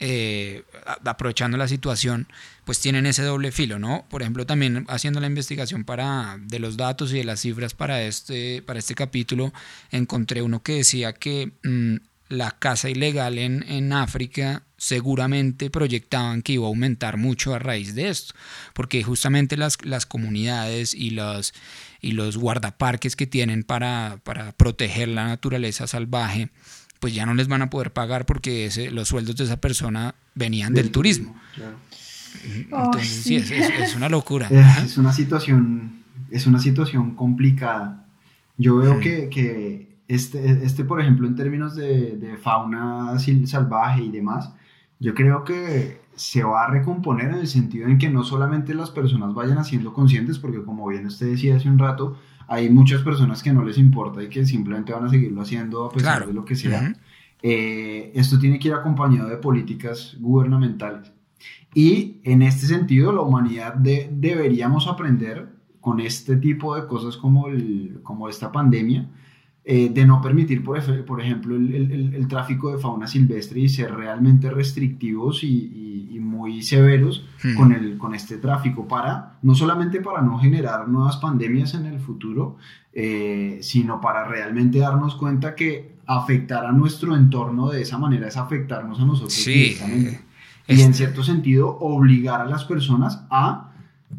[0.03, 0.63] Eh,
[1.05, 2.27] aprovechando la situación,
[2.65, 4.03] pues tienen ese doble filo, ¿no?
[4.09, 8.01] Por ejemplo, también haciendo la investigación para, de los datos y de las cifras para
[8.01, 9.53] este, para este capítulo,
[9.91, 11.97] encontré uno que decía que mm,
[12.29, 17.93] la caza ilegal en, en, África seguramente proyectaban que iba a aumentar mucho a raíz
[17.93, 18.33] de esto,
[18.73, 21.53] porque justamente las, las comunidades y los,
[21.99, 26.49] y los guardaparques que tienen para, para, proteger la naturaleza salvaje,
[27.01, 30.13] pues ya no les van a poder pagar porque ese, los sueldos de esa persona
[30.35, 31.35] venían del, turismo.
[32.55, 34.47] Entonces, sí, es, una locura.
[34.47, 38.05] Es, una situación, es una situación complicada.
[38.55, 44.11] Yo veo que, que este, este, por ejemplo, en términos de, de fauna salvaje y
[44.11, 44.51] demás,
[44.99, 48.91] yo creo que se va a recomponer en el sentido en que no solamente las
[48.91, 52.19] personas vayan haciendo conscientes, porque como bien usted decía hace un rato,
[52.51, 55.89] hay muchas personas que no les importa y que simplemente van a seguirlo haciendo a
[55.89, 56.93] pesar de lo que sea.
[57.41, 61.13] Eh, esto tiene que ir acompañado de políticas gubernamentales.
[61.73, 65.47] Y en este sentido, la humanidad de, deberíamos aprender
[65.79, 69.09] con este tipo de cosas como, el, como esta pandemia,
[69.63, 73.93] eh, de no permitir, por, por ejemplo, el, el, tráfico de fauna silvestre y ser
[73.93, 77.55] realmente restrictivos y, y, muy severos hmm.
[77.55, 81.99] con, el, con este tráfico, para, no solamente para no generar nuevas pandemias en el
[81.99, 82.57] futuro,
[82.93, 88.37] eh, sino para realmente darnos cuenta que afectar a nuestro entorno de esa manera es
[88.37, 89.77] afectarnos a nosotros sí,
[90.67, 93.70] Y en cierto sentido, obligar a las personas a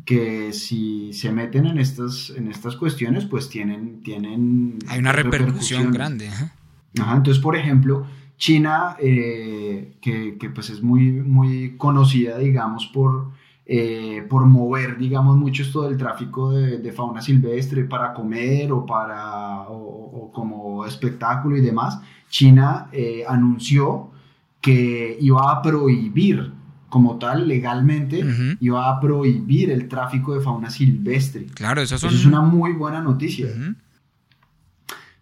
[0.05, 4.03] que si se meten en estas, en estas cuestiones, pues tienen...
[4.03, 6.29] tienen Hay una repercusión grande.
[6.29, 13.31] Ajá, entonces, por ejemplo, China, eh, que, que, pues es muy, muy conocida, digamos, por,
[13.65, 18.85] eh, por mover, digamos, mucho esto del tráfico de, de fauna silvestre para comer o,
[18.85, 24.11] para, o, como espectáculo y demás, China eh, anunció
[24.61, 26.53] que iba a prohibir
[26.93, 28.23] como tal, legalmente,
[28.61, 31.47] iba a prohibir el tráfico de fauna silvestre.
[31.55, 33.49] Claro, eso, es una muy buena noticia.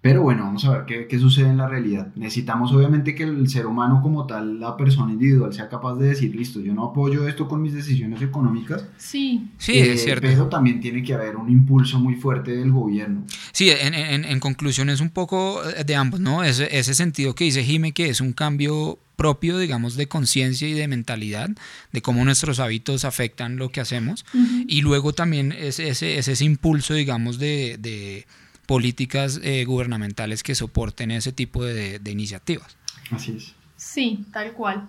[0.01, 2.09] Pero bueno, vamos a ver qué, qué, sucede en la realidad.
[2.17, 6.35] Necesitamos obviamente que el ser humano como tal, la persona individual, sea capaz de decir,
[6.35, 8.85] listo, yo no apoyo esto con mis decisiones económicas.
[8.97, 10.27] Sí, sí, es eh, cierto.
[10.27, 13.23] Pero también tiene que haber un impulso muy fuerte del gobierno.
[13.53, 16.43] Sí, en, en, en conclusión es un poco de ambos, ¿no?
[16.43, 20.73] Ese, ese sentido que dice Jime, que es un cambio propio, digamos, de conciencia y
[20.73, 21.51] de mentalidad,
[21.93, 24.25] de cómo nuestros hábitos afectan lo que hacemos.
[24.67, 28.27] Y luego también es ese, ese impulso, digamos, de,
[28.65, 32.79] políticas eh, gubernamentales que soporten ese tipo de, iniciativas.
[33.11, 33.55] Así es.
[33.77, 34.89] Sí, tal cual.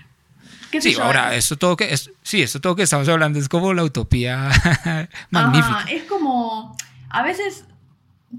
[0.80, 3.84] sí, ahora, esto todo que es, sí, esto todo que estamos hablando es como la
[3.84, 4.48] utopía
[5.30, 5.84] magnífica.
[5.90, 6.74] es como,
[7.10, 7.66] a veces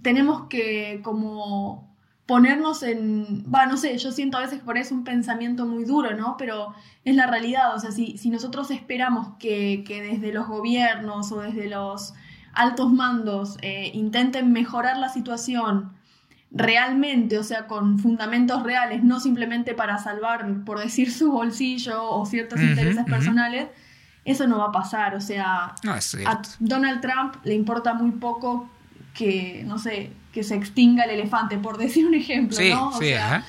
[0.02, 1.93] tenemos que como
[2.26, 5.66] ponernos en, va, no sé, yo siento a veces que por eso es un pensamiento
[5.66, 6.36] muy duro, ¿no?
[6.38, 11.32] Pero es la realidad, o sea, si, si nosotros esperamos que, que, desde los gobiernos
[11.32, 12.14] o desde los
[12.54, 15.92] altos mandos eh, intenten mejorar la situación
[16.52, 22.26] realmente, o sea, con fundamentos reales, no simplemente para salvar, por decir, su bolsillo o
[22.26, 23.70] ciertos intereses personales,
[24.24, 25.16] eso no va a pasar.
[25.16, 25.74] O sea,
[26.26, 28.70] a Donald Trump le importa muy poco
[29.16, 32.90] que, no sé, que se extinga el elefante, por decir un ejemplo, ¿no?
[32.90, 33.46] O sea,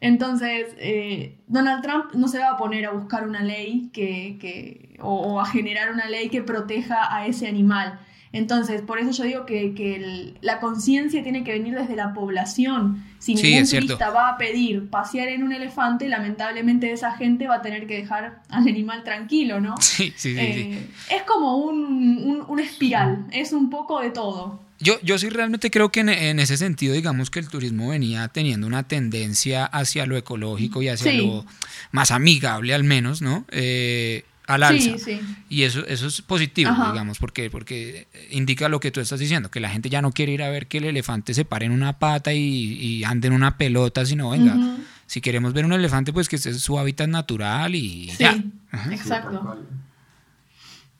[0.00, 4.98] Entonces, eh, Donald Trump no se va a poner a buscar una ley que, que
[5.00, 8.00] o, a generar una ley que proteja a ese animal.
[8.32, 13.04] Entonces, por eso yo digo que, la conciencia tiene que venir desde la población.
[13.20, 17.62] Si ningún turista va a pedir pasear en un elefante, lamentablemente esa gente va a
[17.62, 19.76] tener que dejar al animal tranquilo, ¿no?
[19.80, 20.36] Sí, sí, sí.
[20.36, 24.58] Eh, es como un, un, espiral, es un poco de todo.
[24.84, 28.66] Yo, yo sí realmente creo que en, ese sentido, digamos que el turismo venía teniendo
[28.66, 31.46] una tendencia hacia lo ecológico y hacia lo
[31.90, 33.46] más amigable al menos, ¿no?
[33.50, 34.90] Eh, al alza.
[35.48, 39.58] Y eso, eso es positivo, digamos, porque, porque indica lo que tú estás diciendo, que
[39.58, 41.98] la gente ya no quiere ir a ver que el elefante se pare en una
[41.98, 46.36] pata y, ande en una pelota, sino venga, si queremos ver un elefante, pues que
[46.36, 48.38] es su hábitat natural y ya.
[48.90, 49.64] Exacto.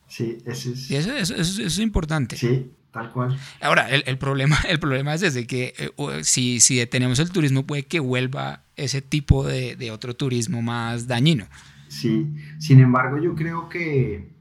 [0.08, 0.70] Sí, eso
[1.12, 1.30] es...
[1.30, 2.38] eso, es importante.
[2.38, 3.36] Sí, tal cual.
[3.60, 5.90] Ahora, el, problema, el problema es ese, que eh,
[6.22, 11.06] si, si detenemos el turismo puede que vuelva ese tipo de, de otro turismo más
[11.06, 11.44] dañino.
[11.88, 14.32] Sí, sin embargo yo creo que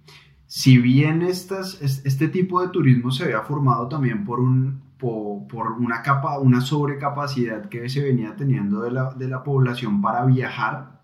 [0.48, 6.04] si bien estas, este tipo de turismo se había formado también por, un, por, una,
[6.04, 11.02] capa, una sobrecapacidad que se venía teniendo de la, de la población para viajar,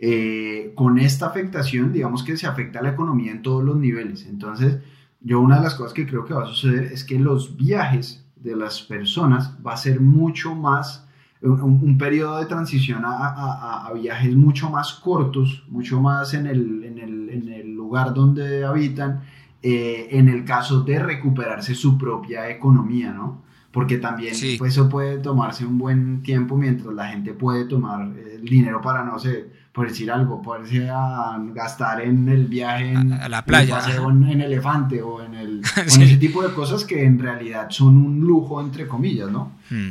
[0.00, 4.26] eh, con esta afectación, digamos que se afecta a la economía en todos los niveles.
[4.26, 4.78] Entonces,
[5.20, 8.24] yo una de las cosas que creo que va a suceder es que los viajes
[8.36, 11.08] de las personas va a ser mucho más
[11.40, 17.30] un, periodo de transición a, viajes mucho más cortos, mucho más en el, en el,
[17.30, 19.22] en el lugar donde habitan,
[19.62, 23.42] eh, en el caso de recuperarse su propia economía, ¿no?
[23.72, 28.42] Porque también pues, eso puede tomarse un buen tiempo mientras la gente puede tomar el
[28.44, 33.28] dinero para, no sé, por decir algo, poderse a gastar en el viaje en, a,
[33.28, 37.96] la playa, en, elefante o en, el, ese tipo de cosas que en realidad son
[37.96, 39.52] un lujo, entre comillas, ¿no?
[39.70, 39.90] Hmm.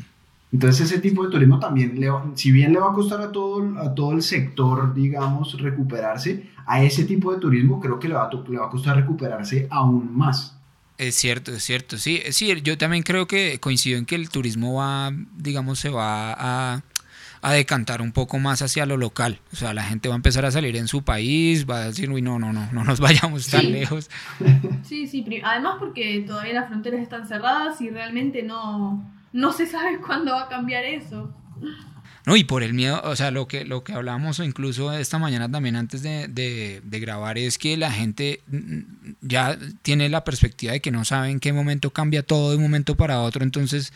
[0.52, 3.80] Entonces ese tipo de turismo también, le si bien le va a costar a todo,
[3.80, 8.26] a todo el sector, digamos, recuperarse, a ese tipo de turismo creo que le va,
[8.26, 10.54] a, le va a costar recuperarse aún más.
[10.98, 14.74] Es cierto, es cierto, sí, sí, yo también creo que coincido en que el turismo
[14.74, 16.82] va, digamos, se va a,
[17.42, 19.40] a decantar un poco más hacia lo local.
[19.54, 22.10] O sea, la gente va a empezar a salir en su país, va a decir,
[22.10, 24.10] uy, no, no, no, no nos vayamos tan lejos.
[24.84, 30.00] Sí, sí, además porque todavía las fronteras están cerradas y realmente no, no se sabe
[30.06, 31.34] cuándo va a cambiar eso.
[32.28, 35.50] No, y por el miedo, o sea, lo que, lo que hablábamos incluso esta mañana
[35.50, 38.42] también antes de, grabar es que la gente
[39.22, 42.64] ya tiene la perspectiva de que no sabe en qué momento cambia todo de un
[42.64, 43.94] momento para otro, entonces,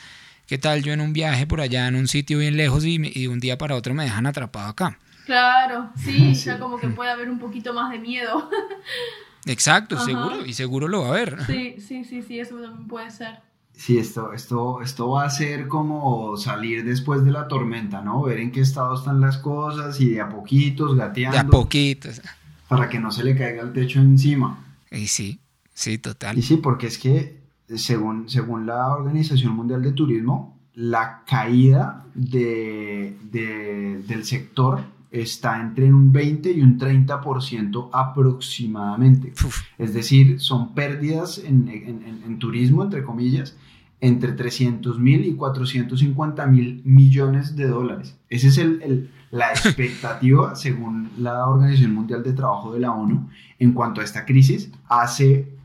[0.51, 3.29] ¿qué tal yo en un viaje por allá, en un sitio bien lejos y, de
[3.29, 4.99] un día para otro me dejan atrapado acá?
[5.25, 8.49] Claro, sí, ya como que puede haber un poquito más de miedo.
[9.45, 11.37] Exacto, seguro, y seguro lo va a haber.
[11.47, 13.39] Sí, sí, sí, sí, eso también puede ser.
[13.71, 18.21] Sí, esto, esto, esto va a ser como salir después de la tormenta, ¿no?
[18.23, 21.37] Ver en qué estado están las cosas y de a poquitos, gateando.
[21.37, 22.21] De a poquitos.
[22.67, 24.65] Para que no se le caiga el techo encima.
[24.91, 25.39] Y sí,
[25.73, 26.37] sí, total.
[26.37, 27.40] Y sí, porque es que
[27.75, 34.81] según, según la Organización Mundial de Turismo, la caída de, del sector
[35.11, 39.33] está entre un 20 y un 30% aproximadamente.
[39.77, 43.57] Es decir, son pérdidas en, en, turismo, entre comillas,
[43.99, 48.17] entre 300 mil y 450 mil millones de dólares.
[48.29, 53.29] Esa es el, la expectativa, según la Organización Mundial de Trabajo de la ONU,
[53.59, 54.71] en cuanto a esta crisis.
[54.87, 55.60] Hace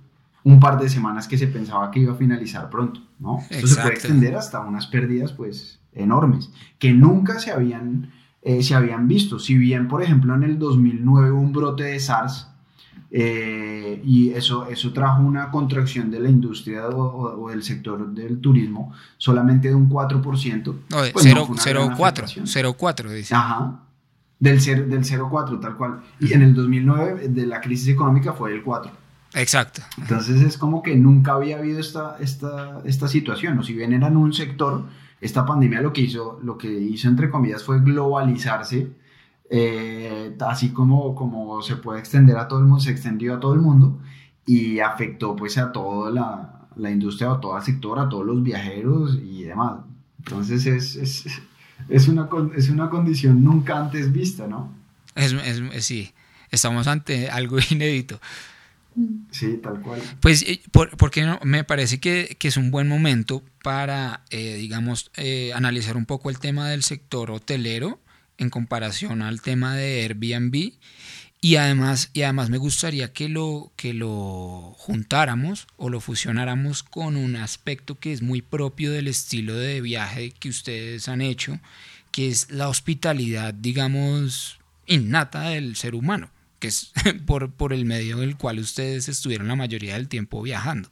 [0.47, 3.41] un par de semanas que se pensaba que iba a finalizar pronto, ¿no?
[3.51, 8.77] Eso se puede extender hasta unas pérdidas, pues, enormes, que nunca se habían eh, se
[8.77, 9.41] habían visto.
[9.41, 12.47] Si bien, por ejemplo, en el 2009 hubo un brote de SARS
[13.11, 18.93] eh, y eso, eso trajo una contracción de la industria o, del sector del turismo
[19.19, 20.65] solamente de un 4%.
[20.65, 23.35] No, 0,4, 0,4 dice.
[23.35, 23.81] Ajá.
[24.39, 26.03] Del, del 0,4 tal cual.
[26.21, 29.06] Y en el 2009 de la crisis económica fue el 4.
[29.37, 29.83] Exacto.
[29.99, 33.59] Entonces es como que nunca había habido esta, esta, esta situación.
[33.59, 34.85] O si bien eran un sector
[35.21, 38.89] esta pandemia lo que hizo, lo que hizo entre comillas fue globalizarse,
[39.49, 43.55] eh, así como, como se puede extender a todo el mundo, se extendió a todo
[43.55, 43.99] el mundo
[44.45, 48.43] y afectó pues a toda la, la industria, a todo el sector, a todos los
[48.43, 49.81] viajeros y demás.
[50.19, 51.27] Entonces es, es,
[51.89, 54.73] es, una, es una condición nunca antes vista, ¿no?
[55.15, 56.13] Es, es, sí,
[56.51, 58.21] estamos ante algo inédito.
[59.31, 60.01] Sí, tal cual.
[60.21, 61.39] Pues, eh, porque no?
[61.43, 66.39] me parece que, es un buen momento para, eh, digamos, eh, analizar un poco el
[66.39, 68.01] tema del sector hotelero
[68.39, 70.73] en comparación al tema de Airbnb
[71.41, 77.17] Y además, y además me gustaría que lo, que lo juntáramos o lo fusionáramos con
[77.17, 81.61] un aspecto que es muy propio del estilo de viaje que ustedes han hecho,
[82.13, 86.31] que es la hospitalidad, digamos, innata del ser humano,
[86.67, 86.93] que es
[87.27, 90.89] por, por el medio del cual ustedes estuvieron la mayoría del tiempo viajando.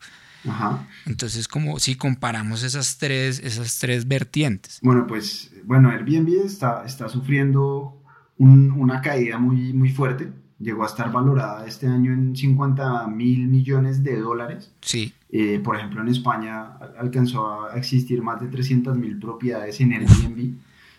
[0.47, 0.87] Ajá.
[1.05, 4.79] Entonces, como si comparamos esas tres, esas tres vertientes.
[4.81, 8.01] Bueno, pues, bueno, Airbnb está, está sufriendo
[8.37, 10.31] una caída muy, muy fuerte.
[10.59, 14.71] Llegó a estar valorada este año en 50 mil millones de dólares.
[14.81, 15.13] Sí.
[15.29, 20.53] Eh, por ejemplo, en España alcanzó a existir más de 300 mil propiedades en Airbnb.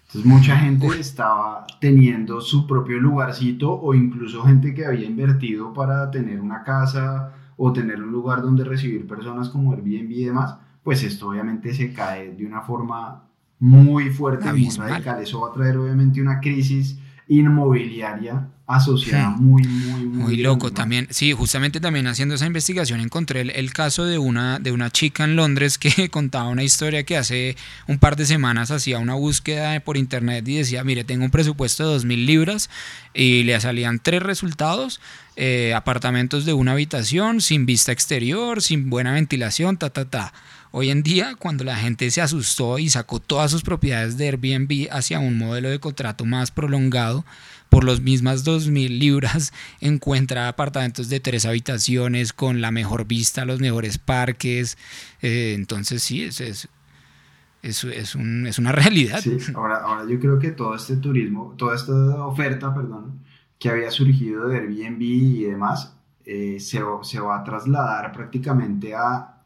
[0.06, 6.10] Entonces mucha gente estaba teniendo su propio lugarcito o incluso gente que había invertido para
[6.10, 11.02] tener una casa o tener un lugar donde recibir personas como Airbnb y demás, pues
[11.02, 13.24] esto obviamente se cae de una forma
[13.58, 15.20] muy fuerte, muy radical.
[15.20, 21.06] Eso va a traer obviamente una crisis inmobiliaria asociada muy, muy, muy, muy loco también.
[21.10, 25.36] Sí, justamente también haciendo esa investigación encontré el, caso de una, de una chica en
[25.36, 27.56] Londres que contaba una historia que hace
[27.86, 31.88] un par de semanas hacía una búsqueda por internet y decía, mire, tengo un presupuesto
[31.88, 32.70] de 2.000 libras
[33.14, 35.00] y le salían tres resultados,
[35.36, 40.32] eh, apartamentos de una habitación, sin vista exterior, sin buena ventilación, ta, ta, ta.
[40.72, 44.88] Hoy en día, cuando la gente se asustó y sacó todas sus propiedades de Airbnb
[44.90, 47.24] hacia un modelo de contrato más prolongado,
[47.68, 53.60] por las mismas 2.000 libras encuentra apartamentos de tres habitaciones con la mejor vista, los
[53.60, 54.78] mejores parques.
[55.22, 56.68] Eh, entonces sí, es, es,
[57.62, 59.22] es, un, es una realidad.
[59.54, 63.20] Ahora, ahora yo creo que todo este turismo, toda esta oferta, perdón,
[63.58, 69.36] que había surgido de Airbnb y demás, eh, se, se va a trasladar prácticamente a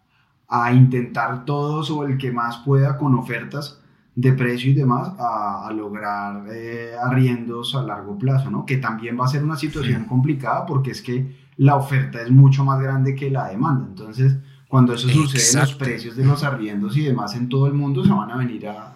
[0.50, 3.79] a intentar todos o el que más pueda con ofertas
[4.20, 8.66] de precio y demás a, lograr eh, arriendos a largo plazo, ¿no?
[8.66, 12.64] Que también va a ser una situación complicada porque es que la oferta es mucho
[12.64, 13.86] más grande que la demanda.
[13.88, 14.36] Entonces,
[14.68, 18.10] cuando eso sucede, los precios de los arriendos y demás en todo el mundo se
[18.10, 18.92] van a venir a,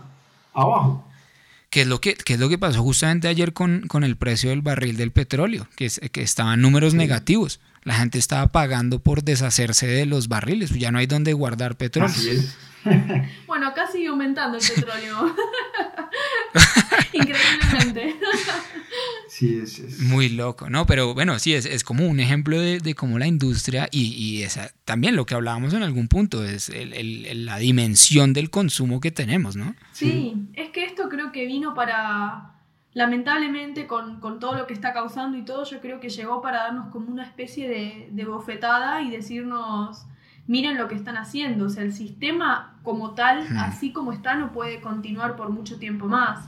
[0.52, 1.04] abajo.
[1.70, 4.62] ¿Qué es, lo que, es lo que pasó justamente ayer con, con el precio del
[4.62, 5.66] barril del petróleo?
[5.76, 10.70] Que, es, que estaban números negativos la gente estaba pagando por deshacerse de los barriles,
[10.70, 12.14] ya no hay donde guardar petróleo.
[13.46, 15.34] bueno, acá sigue aumentando el petróleo.
[17.12, 18.16] Increíblemente.
[19.28, 20.86] Sí, es, Muy loco, ¿no?
[20.86, 24.42] Pero bueno, sí, es, es como un ejemplo de, de cómo la industria y, y,
[24.42, 29.10] esa, también lo que hablábamos en algún punto, es el, la dimensión del consumo que
[29.10, 29.74] tenemos, ¿no?
[29.92, 32.54] sí, es que esto creo que vino para
[32.94, 36.90] lamentablemente con, todo lo que está causando y todo, yo creo que llegó para darnos
[36.90, 40.06] como una especie de, bofetada y decirnos,
[40.46, 43.58] miren lo que están haciendo, o sea, el sistema como tal, hmm.
[43.58, 46.46] así como está, no puede continuar por mucho tiempo más.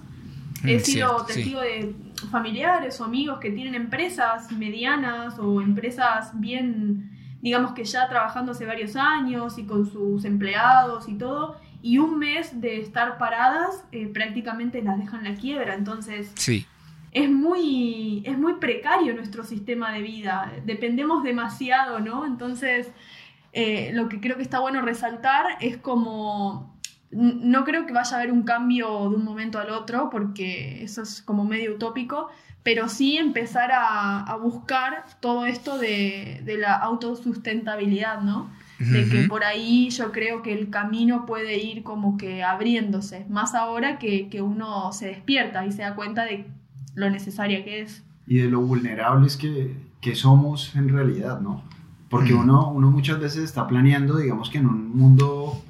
[0.63, 1.95] Hmm, He sido testigo de
[2.31, 8.67] familiares o amigos que tienen empresas medianas o empresas bien, digamos que ya trabajando hace
[8.67, 14.09] varios años y con sus empleados y todo, y un mes de estar paradas eh,
[14.09, 15.75] prácticamente las dejan la quiebra.
[15.75, 16.67] Entonces, sí.
[17.13, 22.27] es, muy, es muy precario nuestro sistema de vida, dependemos demasiado, ¿no?
[22.27, 22.91] Entonces,
[23.59, 26.77] eh, lo que creo que está bueno resaltar es como...
[27.11, 31.03] No creo que vaya a haber un cambio de un momento al otro, porque eso
[31.03, 32.29] es como medio utópico,
[32.63, 38.51] pero sí empezar a, buscar todo esto de, de la autosustentabilidad, ¿no?
[38.79, 43.55] de que por ahí yo creo que el camino puede ir como que abriéndose, más
[43.55, 46.45] ahora que, uno se despierta y se da cuenta de
[46.95, 48.05] lo necesaria que es.
[48.27, 51.63] Y de lo vulnerables que, que somos en realidad, ¿no?
[52.09, 55.61] Porque uno, uno muchas veces está planeando, digamos que en un mundo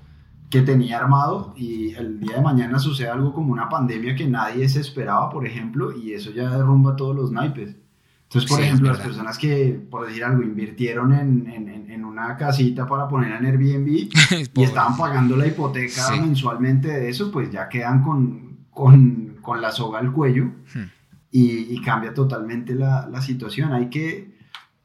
[0.50, 4.68] que tenía armado y el día de mañana sucede algo como una pandemia que nadie
[4.68, 7.76] se esperaba, por ejemplo, y eso ya derrumba todos los naipes.
[8.24, 12.86] Entonces, por ejemplo, las personas que, por decir algo, invirtieron en, en, en una casita
[12.86, 13.86] para poner en Airbnb
[14.54, 19.70] y estaban pagando la hipoteca mensualmente de eso, pues ya quedan con, con, con la
[19.70, 20.82] soga al cuello hmm.
[21.30, 23.72] y, y, cambia totalmente la, la, situación.
[23.72, 24.35] Hay que,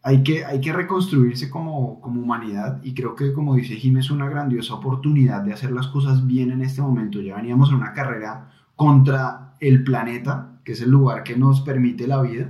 [0.03, 4.09] hay que, hay que reconstruirse como, como humanidad y creo que, como dice Jim, es
[4.09, 7.21] una grandiosa oportunidad de hacer las cosas bien en este momento.
[7.21, 12.07] Ya veníamos en una carrera contra el planeta, que es el lugar que nos permite
[12.07, 12.49] la vida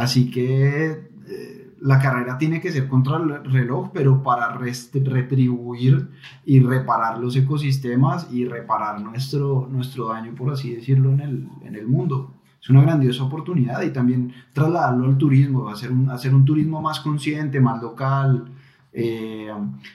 [0.00, 6.08] Así que eh, la carrera tiene que ser contra el reloj, pero para retribuir
[6.46, 11.74] y reparar los ecosistemas y reparar nuestro, nuestro daño, por así decirlo, en el, en
[11.74, 12.32] el mundo.
[12.62, 17.00] Es una grandiosa oportunidad y también trasladarlo al turismo, hacer un, hacer un turismo más
[17.00, 18.44] consciente, más local,
[18.92, 19.50] eh,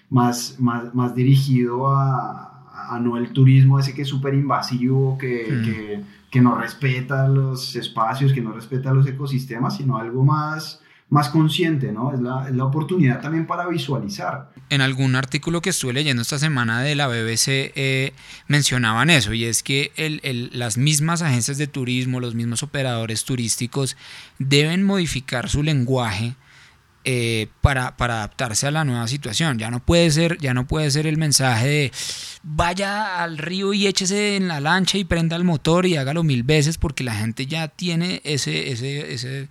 [0.09, 5.47] más, más, más dirigido a, a, no el turismo ese que es súper invasivo, que,
[5.47, 5.63] hmm.
[5.63, 6.03] que
[6.36, 11.91] que no respeta los espacios, que no respeta los ecosistemas, sino algo más, más consciente,
[11.91, 12.14] ¿no?
[12.14, 14.51] Es la, es la, oportunidad también para visualizar.
[14.70, 18.14] En algún artículo que estuve leyendo esta semana de la BBC eh,
[18.47, 23.24] mencionaban eso, y es que el, el, las mismas agencias de turismo, los mismos operadores
[23.24, 23.97] turísticos
[24.39, 26.36] deben modificar su lenguaje
[27.08, 29.60] eh, para, para, adaptarse a la nueva situación.
[29.60, 31.91] Ya no puede ser, ya no puede ser el mensaje de
[32.41, 36.41] vaya al río y échese en la lancha y prenda el motor y hágalo mil
[36.41, 39.49] veces porque la gente ya tiene ese, ese, ese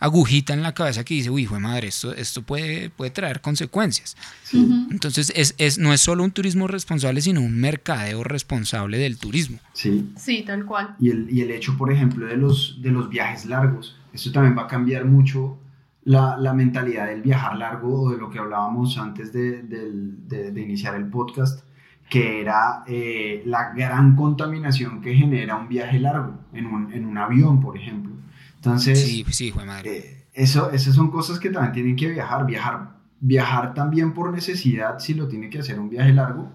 [0.00, 4.16] agujita en la cabeza que dice, uy, fue madre, esto, esto puede, puede traer consecuencias.
[4.52, 9.58] Entonces, es, es, no es solo un turismo responsable, sino un mercadeo responsable del turismo.
[9.72, 10.12] Sí.
[10.16, 10.94] Sí, tal cual.
[11.00, 14.56] Y el, y el hecho, por ejemplo, de los, de los viajes largos, eso también
[14.56, 15.58] va a cambiar mucho
[16.04, 20.60] la, la, mentalidad del viajar largo o de lo que hablábamos antes de, de, de
[20.60, 21.64] iniciar el podcast,
[22.08, 27.18] que era eh, la gran contaminación que genera un viaje largo en un, en un
[27.18, 28.13] avión, por ejemplo.
[28.64, 29.98] Entonces, sí, sí, madre.
[29.98, 34.98] Eh, eso, esas son cosas que también tienen que viajar, viajar, viajar también por necesidad
[34.98, 36.50] si lo tiene que hacer un viaje largo,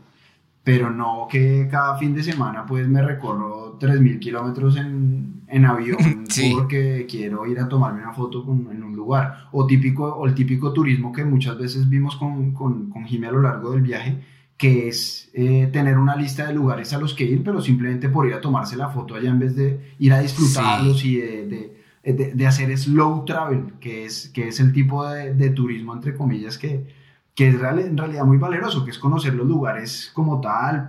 [0.64, 6.26] pero no que cada fin de semana pues me recorro 3.000 kilómetros en, en, avión
[6.53, 9.47] porque quiero ir a tomarme una foto con, en un lugar.
[9.51, 13.32] O, típico, o el típico turismo que muchas veces vimos con, con, con Jimmy a
[13.32, 14.20] lo largo del viaje,
[14.57, 18.28] que es eh, tener una lista de lugares a los que ir, pero simplemente por
[18.28, 21.79] ir a tomarse la foto allá en vez de ir a disfrutarlos y de, de,
[22.04, 26.88] de, hacer slow travel, que es, que es el tipo de, turismo, entre comillas, que,
[27.36, 30.88] que es en realidad muy valeroso, que es conocer los lugares como tal,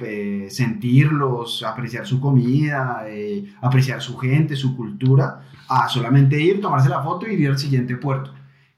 [0.49, 7.03] sentirlos, apreciar su comida, eh, apreciar su gente, su cultura, a solamente ir, tomarse la
[7.03, 8.33] foto y ir al siguiente puerto,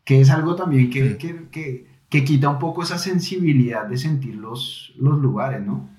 [0.04, 4.34] que es algo también que, que, que, que quita un poco esa sensibilidad de sentir
[4.36, 5.91] los, los lugares, ¿no?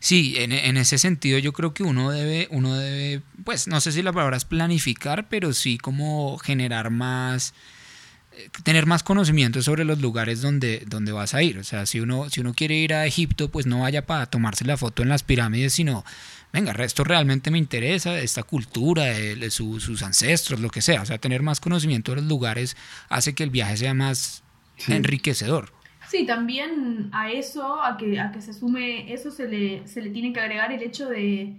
[0.00, 3.90] Sí, en, en, ese sentido yo creo que uno debe, uno debe, pues no sé
[3.90, 7.52] si la palabra es planificar, pero sí como generar más,
[8.62, 11.58] tener más conocimiento sobre los lugares donde, donde vas a ir.
[11.58, 14.64] O sea, si uno, si uno quiere ir a Egipto, pues no vaya para tomarse
[14.64, 16.04] la foto en las pirámides, sino,
[16.52, 21.02] venga, esto realmente me interesa, esta cultura, de, sus ancestros, lo que sea.
[21.02, 22.76] O sea, tener más conocimiento de los lugares
[23.08, 24.42] hace que el viaje sea más
[24.86, 25.72] enriquecedor.
[26.08, 30.10] Sí, también a eso, a que, a que se sume eso, se le, se le
[30.10, 31.54] tiene que agregar el hecho de,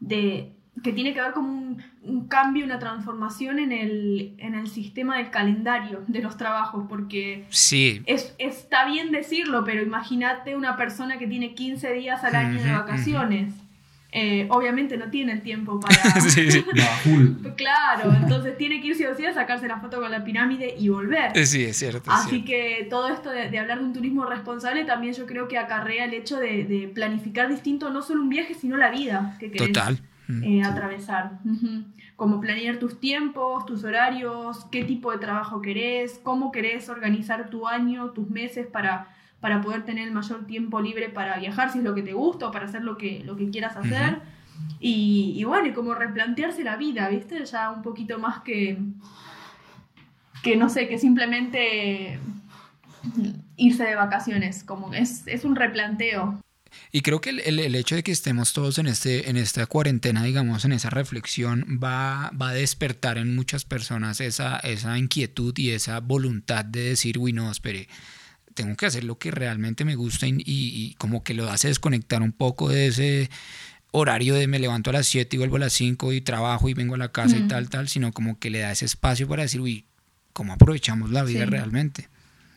[0.00, 4.68] de que tiene que haber como un, un, cambio, una transformación en el, en el
[4.68, 8.02] sistema del calendario de los trabajos, porque sí.
[8.06, 12.72] es, está bien decirlo, pero imagínate una persona que tiene 15 días al año de
[12.72, 13.54] vacaciones.
[14.12, 16.20] Eh, obviamente no tiene el tiempo para...
[16.20, 16.62] sí, sí.
[17.56, 20.88] claro, entonces tiene que irse o sí a sacarse la foto con la pirámide y
[20.88, 21.36] volver.
[21.36, 22.10] Eh, sí, es cierto.
[22.10, 26.04] Así que todo esto de, hablar de un turismo responsable también yo creo que acarrea
[26.04, 29.98] el hecho de, planificar distinto no solo un viaje, sino la vida que querés Total.
[30.42, 31.38] Eh, atravesar.
[32.16, 37.68] Como planear tus tiempos, tus horarios, qué tipo de trabajo querés, cómo querés organizar tu
[37.68, 39.15] año, tus meses para
[39.46, 42.48] para poder tener el mayor tiempo libre para viajar si es lo que te gusta
[42.48, 44.18] o para hacer lo que, lo que quieras hacer.
[44.80, 47.44] y, y, bueno, y como replantearse la vida, ¿viste?
[47.44, 48.76] Ya un poquito más que,
[50.42, 52.18] que no sé, que simplemente
[53.56, 56.40] irse de vacaciones, como es, es un replanteo.
[56.90, 60.24] Y creo que el, el, hecho de que estemos todos en, este, en esta cuarentena,
[60.24, 65.70] digamos, en esa reflexión, va, va a despertar en muchas personas esa, esa inquietud y
[65.70, 67.86] esa voluntad de decir, uy, no, espere,
[68.56, 72.32] tengo que hacer lo que realmente me gusta y, como que lo hace desconectar un
[72.32, 73.30] poco de ese
[73.92, 76.74] horario de me levanto a las 7 y vuelvo a las 5 y trabajo y
[76.74, 79.42] vengo a la casa y tal, tal, sino como que le da ese espacio para
[79.42, 79.84] decir, uy,
[80.32, 82.08] ¿cómo aprovechamos la vida realmente?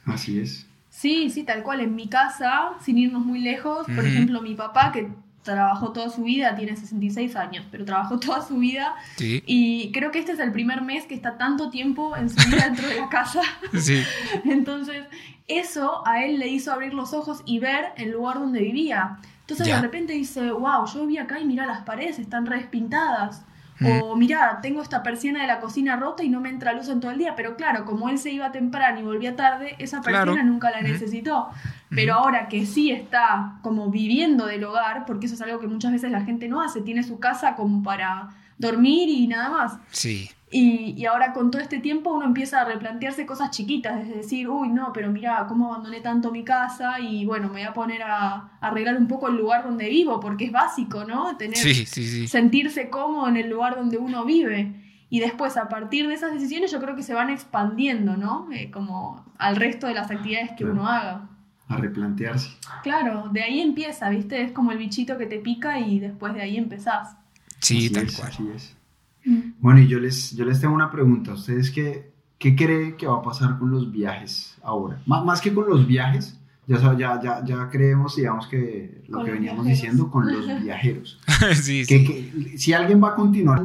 [0.05, 0.65] Así es.
[0.89, 1.81] Sí, sí, tal cual.
[1.81, 5.07] En mi casa, sin irnos muy lejos, por ejemplo, mi papá, que
[5.53, 8.95] trabajó toda su vida, tiene 66 años, pero trabajó toda su vida.
[9.17, 12.65] Y creo que este es el primer mes que está tanto tiempo en su vida
[12.65, 13.41] dentro de la casa.
[13.79, 14.03] Sí.
[14.45, 15.05] Entonces,
[15.47, 19.17] eso a él le hizo abrir los ojos y ver el lugar donde vivía.
[19.41, 23.43] Entonces de repente dice, wow, yo viví acá y mira las paredes, están redespintadas.
[23.79, 24.01] Mm.
[24.03, 26.99] O mira, tengo esta persiana de la cocina rota y no me entra luz en
[26.99, 27.33] todo el día.
[27.35, 31.49] Pero claro, como él se iba temprano y volvía tarde, esa persiana nunca la necesitó.
[31.89, 35.91] Pero ahora que sí está como viviendo del hogar, porque eso es algo que muchas
[35.91, 38.29] veces la gente no hace, tiene su casa como para
[38.59, 39.77] dormir y nada más.
[39.89, 40.29] Sí.
[40.51, 44.49] Y, y, ahora con todo este tiempo uno empieza a replantearse cosas chiquitas, es decir,
[44.49, 48.01] uy, no, pero mira, cómo abandoné tanto mi casa y bueno, me voy a poner
[48.01, 51.37] a, arreglar un poco el lugar donde vivo, porque es básico, ¿no?
[51.37, 52.27] Tener, sí, sí, sí.
[52.27, 54.73] sentirse cómodo en el lugar donde uno vive.
[55.11, 58.47] Y después, a partir de esas decisiones, yo creo que se van expandiendo, ¿no?
[58.51, 61.29] Eh, como al resto de las actividades que uno haga.
[61.69, 62.49] A replantearse.
[62.83, 64.41] Claro, de ahí empieza, ¿viste?
[64.43, 67.15] Es como el bichito que te pica y después de ahí empezás.
[67.59, 68.27] Sí, tal cual.
[68.27, 68.75] Así es.
[69.23, 69.51] Mm.
[69.59, 71.33] Bueno, y yo les, yo les tengo una pregunta.
[71.33, 75.01] ¿Ustedes qué, ¿qué cree que va a pasar con los viajes ahora?
[75.05, 79.65] más que con los viajes, ya, ya, ya, ya creemos, digamos, que lo que veníamos
[79.65, 81.19] diciendo con los viajeros.
[81.61, 82.57] sí, que, sí.
[82.57, 83.63] si alguien va a continuar,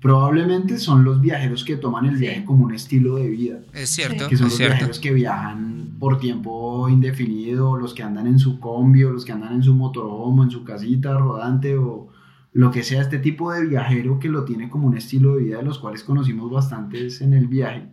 [0.00, 3.60] probablemente son los viajeros que toman el viaje como un estilo de vida.
[3.72, 4.28] Es cierto.
[4.28, 9.00] Que son los viajeros que viajan por tiempo indefinido, los que andan en su combi,
[9.00, 12.08] los que andan en su motorhome, en su casita rodante o
[12.52, 15.58] lo que sea, este tipo de viajero que lo tiene como un estilo de vida,
[15.58, 17.88] de los cuales conocimos bastantes en el viaje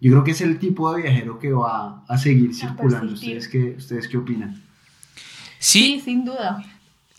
[0.00, 3.12] yo creo que es el tipo de viajero que va a seguir circulando.
[3.14, 4.62] ¿Ustedes qué, ¿Ustedes qué opinan?
[5.58, 6.64] Sí, sin duda.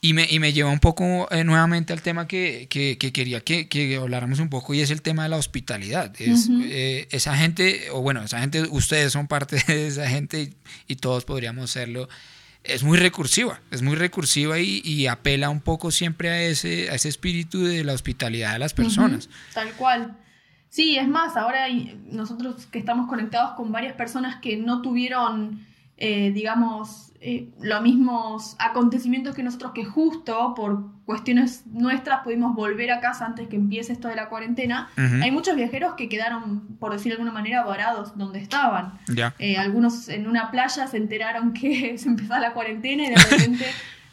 [0.02, 3.42] Y me, y me lleva un poco eh, nuevamente al tema que, que, que quería
[3.42, 6.14] que, que, habláramos un poco y es el tema de la hospitalidad.
[6.20, 10.54] Es, eh, esa gente, o bueno, esa gente, ustedes son parte de esa gente y,
[10.88, 12.08] y todos podríamos serlo,
[12.64, 16.96] es muy recursiva, es muy recursiva y, y, apela un poco siempre a ese, a
[16.96, 19.30] ese espíritu de la hospitalidad de las personas.
[19.54, 20.18] Tal cual.
[20.70, 21.68] Sí, es más, ahora
[22.12, 25.66] nosotros que estamos conectados con varias personas que no tuvieron,
[25.98, 32.92] eh, digamos, eh, los mismos acontecimientos que nosotros, que justo por cuestiones nuestras pudimos volver
[32.92, 36.94] a casa antes que empiece esto de la cuarentena, hay muchos viajeros que quedaron, por
[36.94, 39.00] decir de alguna manera, varados donde estaban.
[39.38, 43.66] Eh, algunos en una playa se enteraron que se empezaba la cuarentena y de repente...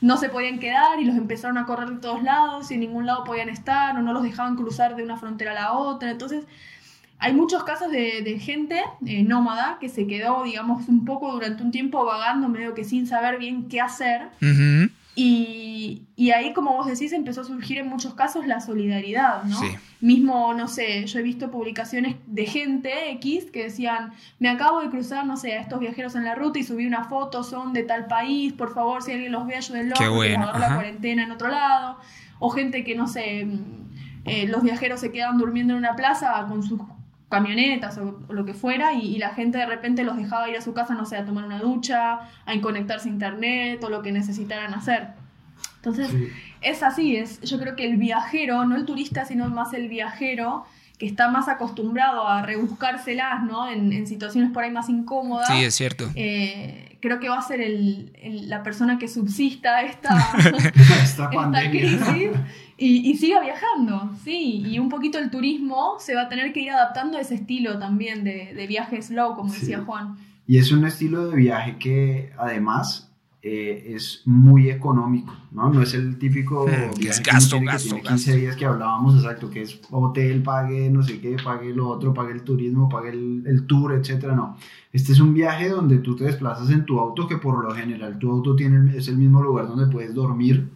[0.02, 3.06] no se podían quedar y los empezaron a correr de todos lados y en ningún
[3.06, 6.10] lado podían estar o no los dejaban cruzar de una frontera a la otra.
[6.10, 6.44] Entonces,
[7.18, 11.70] hay muchos casos de, gente eh, nómada que se quedó, digamos, un poco durante un
[11.70, 14.28] tiempo vagando, medio que sin saber bien qué hacer.
[15.18, 19.58] Y, ahí, como vos decís, empezó a surgir en muchos casos la solidaridad, ¿no?
[20.02, 24.90] Mismo, no sé, yo he visto publicaciones de gente X que decían, me acabo de
[24.90, 27.82] cruzar, no sé, a estos viajeros en la ruta y subí una foto, son de
[27.82, 30.52] tal país, por favor, si alguien los ve, ayúdenlo, Qué bueno.
[30.52, 31.98] la cuarentena en otro lado.
[32.38, 33.86] O gente que, no sé, mm,
[34.26, 36.78] eh, los viajeros se quedan durmiendo en una plaza con sus
[37.28, 40.74] camionetas o, lo que fuera y, la gente de repente los dejaba ir a su
[40.74, 44.74] casa, no sé, a tomar una ducha, a conectarse a internet o lo que necesitaran
[44.74, 45.08] hacer.
[45.76, 46.10] Entonces,
[46.62, 50.64] es así, es, yo creo que el viajero, no el turista, sino más el viajero,
[50.98, 53.68] que está más acostumbrado a rebuscárselas, ¿no?
[53.68, 55.48] En, situaciones por ahí más incómodas.
[55.48, 56.10] Sí, es cierto.
[56.14, 58.12] Eh, creo que va a ser el,
[58.48, 60.16] la persona que subsista esta,
[61.02, 61.30] esta,
[61.70, 62.30] crisis
[62.78, 64.62] y, y, siga viajando, sí.
[64.66, 67.78] Y un poquito el turismo se va a tener que ir adaptando a ese estilo
[67.78, 70.16] también de, de viaje slow, como decía Juan.
[70.46, 73.10] Y es un estilo de viaje que además
[73.48, 75.72] eh, es muy económico, ¿no?
[75.72, 79.62] No es el típico hmm, viaje gasto, que, tiene 15 días que hablábamos, exacto, que
[79.62, 83.66] es hotel, pague no sé qué, pague lo otro, pague el turismo, pague el, el
[83.66, 84.56] tour, etcétera, no.
[84.92, 88.18] Este es un viaje donde tú te desplazas en tu auto, que por lo general
[88.18, 90.68] tu auto tiene, es el mismo lugar donde puedes dormir,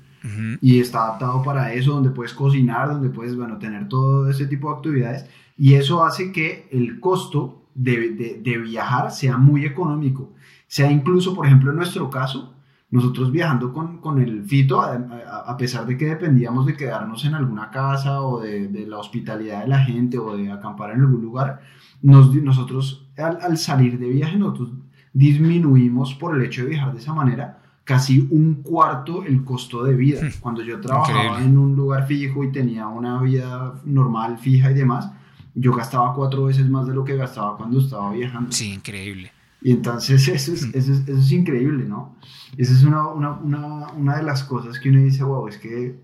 [0.60, 4.68] y está adaptado para eso, donde puedes cocinar, donde puedes, bueno, tener todo ese tipo
[4.68, 5.26] de actividades.
[5.56, 10.32] Y eso hace que el costo de, de, viajar sea muy económico.
[10.66, 12.54] Sea incluso, por ejemplo, en nuestro caso,
[12.90, 17.70] nosotros viajando con, con el FITO, a, pesar de que dependíamos de quedarnos en alguna
[17.70, 21.60] casa o de, la hospitalidad de la gente o de acampar en algún lugar,
[22.02, 24.72] nos, nosotros al, al salir de viaje, nosotros
[25.12, 27.60] disminuimos por el hecho de viajar de esa manera
[27.90, 30.22] casi un cuarto el costo de vida.
[30.22, 30.30] Hmm.
[30.38, 35.10] Cuando yo trabajaba en un lugar fijo y tenía una vida normal, fija y demás,
[35.56, 38.52] yo gastaba cuatro veces más de lo que gastaba cuando estaba viajando.
[38.52, 39.32] Sí, increíble.
[39.60, 40.70] Y entonces eso es, hmm.
[40.72, 42.14] eso es, eso es increíble, ¿no?
[42.56, 45.98] Esa es una, una, una, una, de las cosas que uno dice, wow, es que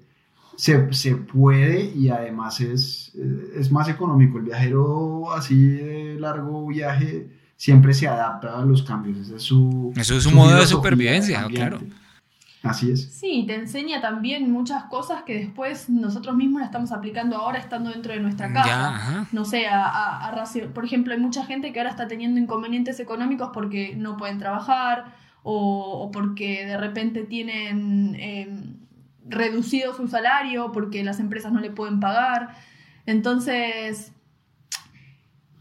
[0.57, 3.14] se, se, puede y además es,
[3.55, 4.39] es más económico.
[4.39, 9.19] El viajero así de largo viaje siempre se adapta a los cambios.
[9.19, 11.81] Ese es su, Eso es un modo de supervivencia, claro.
[12.63, 13.13] Así es.
[13.13, 17.91] Sí, te enseña también muchas cosas que después nosotros mismos la estamos aplicando ahora estando
[17.91, 19.27] dentro de nuestra casa.
[19.33, 20.45] no sé, a, a,
[20.75, 25.15] por ejemplo, hay mucha gente que ahora está teniendo inconvenientes económicos porque no pueden trabajar
[25.43, 28.77] o, porque de repente tienen em,
[29.29, 32.57] reducido su salario porque las empresas no le pueden pagar.
[33.07, 34.13] Entonces,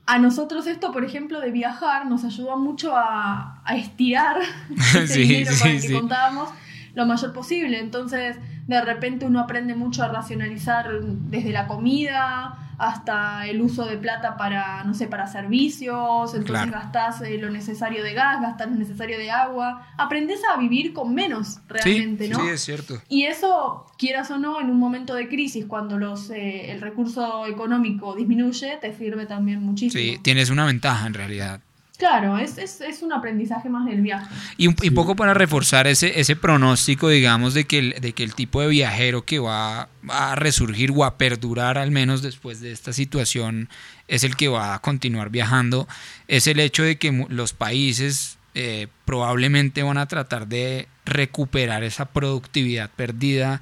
[0.05, 4.37] a nosotros esto, por ejemplo, de viajar, nos ayudó mucho a, a estirar
[4.95, 6.49] ese dinero para el que contábamos
[6.93, 7.79] lo mayor posible.
[7.79, 8.37] Entonces,
[8.67, 14.37] de repente uno aprende mucho a racionalizar desde la comida hasta el uso de plata
[14.37, 19.17] para, no sé, para servicios, entonces gastás eh, lo necesario de gas, gastás lo necesario
[19.17, 22.39] de agua, aprendes a vivir con menos realmente, ¿no?
[22.39, 23.01] Sí, es cierto.
[23.09, 27.45] Y eso, quieras o no, en un momento de crisis, cuando los, eh, el recurso
[27.45, 30.01] económico disminuye, te sirve también muchísimo.
[30.01, 31.61] Sí, tienes una ventaja en realidad.
[31.97, 34.27] Claro, es, es, un aprendizaje más del viaje.
[34.57, 38.35] Y un poco para reforzar ese, ese pronóstico, digamos, de que, el, de que el
[38.35, 42.93] tipo de viajero que va, a resurgir o a perdurar al menos después de esta
[42.93, 43.69] situación
[44.07, 45.87] es el que va a continuar viajando,
[46.27, 52.05] es el hecho de que los países eh, probablemente van a tratar de recuperar esa
[52.05, 53.61] productividad perdida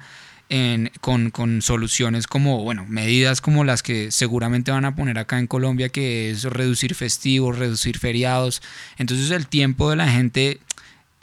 [1.00, 5.88] con, soluciones como, bueno, medidas como las que seguramente van a poner acá en Colombia,
[5.88, 8.62] que es reducir festivos, reducir feriados.
[8.98, 10.60] Entonces el tiempo de la gente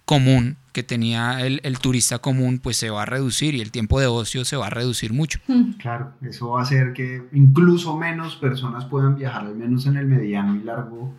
[0.05, 4.07] común que tenía el, turista común, pues se va a reducir y el tiempo de
[4.07, 5.39] ocio se va a reducir mucho.
[5.47, 5.71] Mm.
[5.73, 10.05] Claro, eso va a hacer que incluso menos personas puedan viajar, al menos en el
[10.05, 11.13] mediano y largo,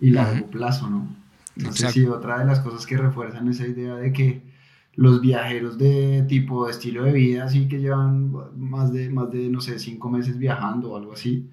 [0.00, 1.08] y largo plazo, ¿no?
[1.56, 4.42] No sé si otra de las cosas que refuerzan esa idea de que
[5.00, 9.48] los viajeros de tipo de estilo de vida, así que llevan más de, más de
[9.48, 11.48] no sé, cinco meses viajando o algo así,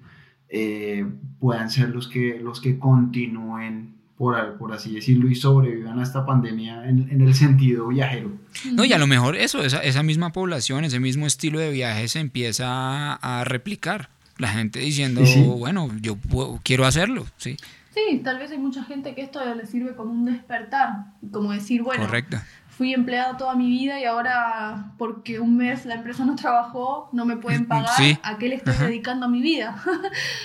[0.50, 1.06] eh,
[1.40, 6.26] puedan ser los que, los que continúen, por, por así decirlo, y sobrevivan a esta
[6.26, 8.32] pandemia en, el sentido viajero.
[8.70, 12.06] No, y a lo mejor eso, esa, esa misma población, ese mismo estilo de viaje
[12.08, 14.10] se empieza a, replicar.
[14.36, 15.22] La gente diciendo,
[15.56, 16.18] bueno, yo
[16.62, 17.56] quiero hacerlo, sí.
[17.94, 21.82] Sí, tal vez hay mucha gente que esto le sirve como un despertar, como decir,
[21.82, 22.36] bueno, Correcto
[22.78, 27.24] fui empleado toda mi vida y ahora porque un mes la empresa no trabajó, no
[27.24, 27.90] me pueden pagar,
[28.22, 29.82] ¿a qué le estoy dedicando a mi vida?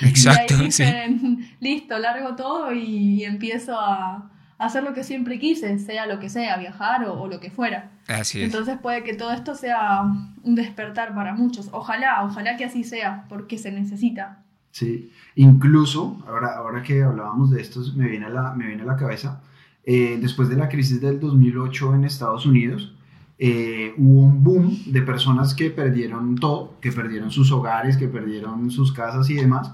[0.02, 0.54] Exacto.
[0.58, 6.08] y ahí dicen, listo, largo todo y, empiezo a, hacer lo que siempre quise, sea
[6.08, 7.92] lo que sea, viajar o, lo que fuera.
[8.08, 8.46] Así es.
[8.46, 11.70] Entonces puede que todo esto sea un despertar para muchos.
[11.72, 14.40] Ojalá, ojalá que así sea, porque se necesita.
[14.72, 18.86] Sí, incluso, ahora, ahora que hablábamos de esto, me viene a la, me viene a
[18.88, 19.44] la cabeza
[19.86, 22.94] eh, después de la crisis del 2008 en Estados Unidos,
[23.38, 28.72] eh, hubo un boom de personas que perdieron todo, que perdieron sus hogares, que perdieron
[28.72, 29.72] sus casas y demás,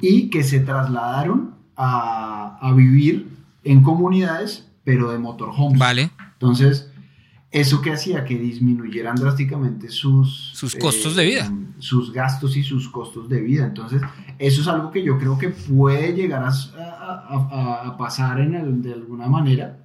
[0.00, 3.28] y que se trasladaron a, a vivir
[3.64, 5.78] en comunidades, pero de motorhomes.
[5.78, 6.10] Vale.
[6.34, 6.90] Entonces,
[7.50, 11.46] eso que hacía que disminuyeran drásticamente sus, sus costos de vida.
[11.46, 13.64] Eh, sus gastos y sus costos de vida.
[13.64, 14.02] Entonces,
[14.38, 16.50] eso es algo que yo creo que puede llegar a,
[17.06, 19.78] a, pasar en el, de alguna manera,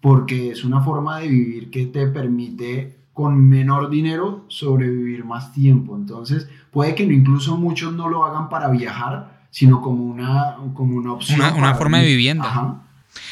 [0.00, 5.96] porque es una forma de vivir que te permite con menor dinero sobrevivir más tiempo.
[5.96, 11.12] Entonces, puede que incluso muchos no lo hagan para viajar, sino como una, como una
[11.12, 11.40] opción.
[11.40, 12.44] Una, forma de vivienda.
[12.44, 12.82] Ajá.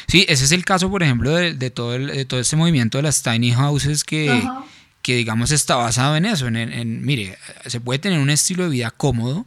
[0.07, 3.23] Sí, ese es el caso, por ejemplo, de, todo, el, todo este movimiento de las
[3.23, 4.43] tiny houses que,
[5.01, 6.47] que digamos, está basado en eso.
[6.47, 9.45] En, mire, se puede tener un estilo de vida cómodo,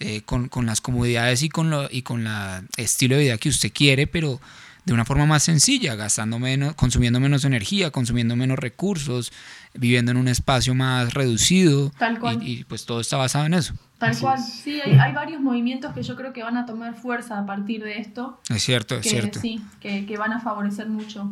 [0.00, 3.48] eh, con, con, las comodidades y con, lo, y con la estilo de vida que
[3.48, 4.40] usted quiere, pero
[4.84, 9.32] de una forma más sencilla, gastando menos, consumiendo menos energía, consumiendo menos recursos,
[9.74, 11.90] viviendo en un espacio más reducido.
[11.98, 12.46] Tal cual.
[12.46, 13.74] Y, pues todo está basado en eso.
[13.98, 14.40] Tal cual.
[14.42, 17.98] Sí, hay, varios movimientos que yo creo que van a tomar fuerza a partir de
[17.98, 18.40] esto.
[18.48, 19.38] Es cierto, es cierto.
[19.40, 21.30] Sí, que, que van a favorecer mucho.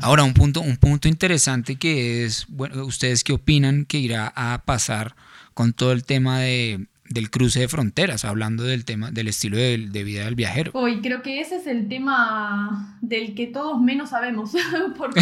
[0.00, 4.62] Ahora, un punto, un punto interesante que es, bueno, ¿ustedes qué opinan que irá a
[4.64, 5.14] pasar
[5.54, 9.76] con todo el tema de del cruce de fronteras, hablando del tema del estilo de,
[10.04, 10.70] vida del viajero.
[10.74, 14.52] Hoy creo que ese es el tema del que todos menos sabemos,
[14.96, 15.20] porque,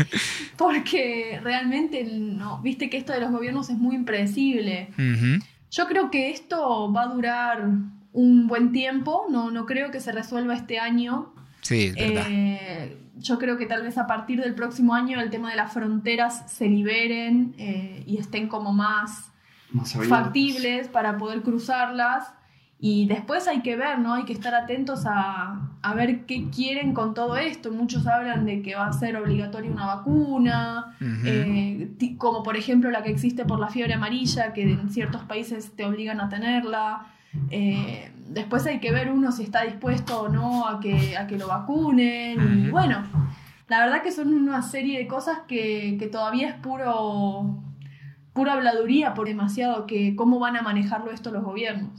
[0.56, 4.88] porque realmente no, viste que esto de los gobiernos es muy impredecible.
[5.70, 7.68] Yo creo que esto va a durar
[8.12, 11.32] un buen tiempo, no, no creo que se resuelva este año.
[11.60, 12.26] Sí, es verdad.
[12.28, 15.72] Eh, yo creo que tal vez a partir del próximo año el tema de las
[15.72, 19.30] fronteras se liberen eh, y estén como más
[20.08, 22.32] factibles para poder cruzarlas.
[22.80, 24.14] Y después hay que ver, ¿no?
[24.14, 27.72] Hay que estar atentos a, a, ver qué quieren con todo esto.
[27.72, 33.02] Muchos hablan de que va a ser obligatoria una vacuna, eh, como por ejemplo la
[33.02, 37.06] que existe por la fiebre amarilla, que en ciertos países te obligan a tenerla.
[37.50, 41.36] Eh, después hay que ver uno si está dispuesto o no a que, a que
[41.36, 42.66] lo vacunen.
[42.66, 43.02] Y bueno,
[43.66, 47.58] la verdad que son una serie de cosas que, que todavía es puro
[48.38, 51.90] pura habladuría por demasiado que cómo van a manejarlo esto los gobiernos.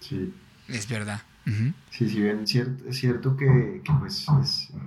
[0.00, 0.32] Sí.
[0.66, 1.20] Es verdad.
[1.90, 4.26] Sí, si bien es cierto, es cierto que, pues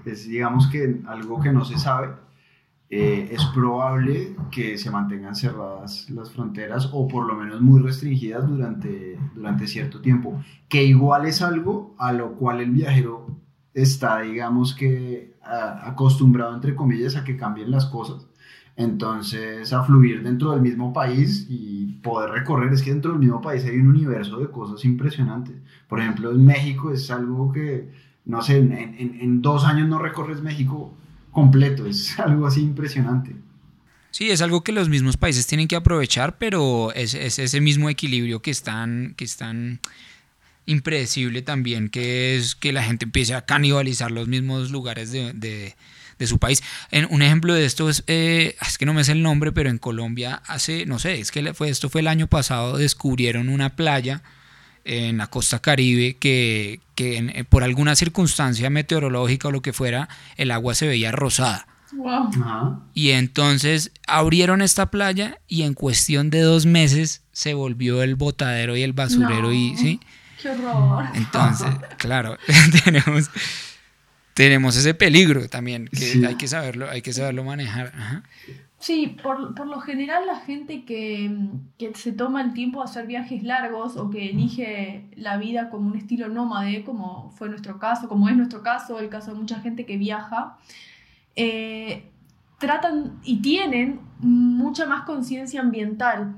[0.03, 2.15] es, digamos que algo que no se sabe,
[2.89, 8.47] eh, es probable que se mantengan cerradas las fronteras o por lo menos muy restringidas
[8.47, 13.27] durante, durante cierto tiempo, que igual es algo a lo cual el viajero
[13.75, 18.25] está, digamos que, acostumbrado, entre comillas, a que cambien las cosas
[18.77, 23.41] entonces, a fluir dentro del mismo país y poder recorrer, es que dentro del mismo
[23.41, 25.55] país hay un universo de cosas impresionantes.
[25.87, 27.89] Por ejemplo, en México es algo que,
[28.25, 30.93] no sé, en, en, dos años no recorres México
[31.31, 33.35] completo, es algo así impresionante.
[34.11, 37.89] Sí, es algo que los mismos países tienen que aprovechar, pero es, es ese mismo
[37.89, 39.79] equilibrio que están, que están
[40.65, 45.75] impredecible también, que es que la gente empiece a canibalizar los mismos lugares de, de,
[46.19, 46.63] su país.
[46.91, 49.69] En, un ejemplo de esto es, eh, es que no me sé el nombre, pero
[49.69, 53.75] en Colombia hace, no sé, es que fue, esto fue el año pasado, descubrieron una
[53.75, 54.23] playa
[54.85, 60.09] en la costa caribe que, que eh, por alguna circunstancia meteorológica o lo que fuera,
[60.37, 61.67] el agua se veía rosada.
[62.93, 68.75] Y entonces abrieron esta playa y en cuestión de dos meses se volvió el botadero
[68.75, 69.99] y el basurero y sí.
[70.41, 71.05] Qué horror.
[71.13, 72.37] Entonces, claro,
[72.83, 73.29] tenemos,
[74.35, 77.93] tenemos ese peligro también que hay que saberlo, hay que saberlo manejar.
[78.77, 81.31] Sí, por, por, lo general la gente que,
[81.79, 85.87] que, se toma el tiempo de hacer viajes largos o que elige la vida como
[85.87, 89.61] un estilo nómade, como fue nuestro caso, como es nuestro caso, el caso de mucha
[89.61, 90.57] gente que viaja,
[91.37, 92.11] eh,
[92.59, 96.35] tratan y tienen mucha más conciencia ambiental.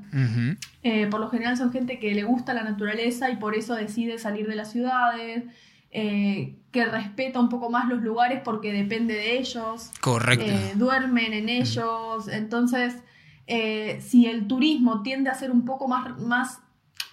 [0.84, 4.20] Eh, por lo general son gente que le gusta la naturaleza y por eso decide
[4.20, 5.46] salir de las ciudades,
[5.92, 9.92] eh, que respeta un poco más los lugares porque depende de ellos.
[10.02, 10.52] Correcto.
[10.76, 12.28] duermen en ellos.
[12.28, 12.96] Entonces,
[13.48, 16.60] si el turismo tiende a ser un poco más, más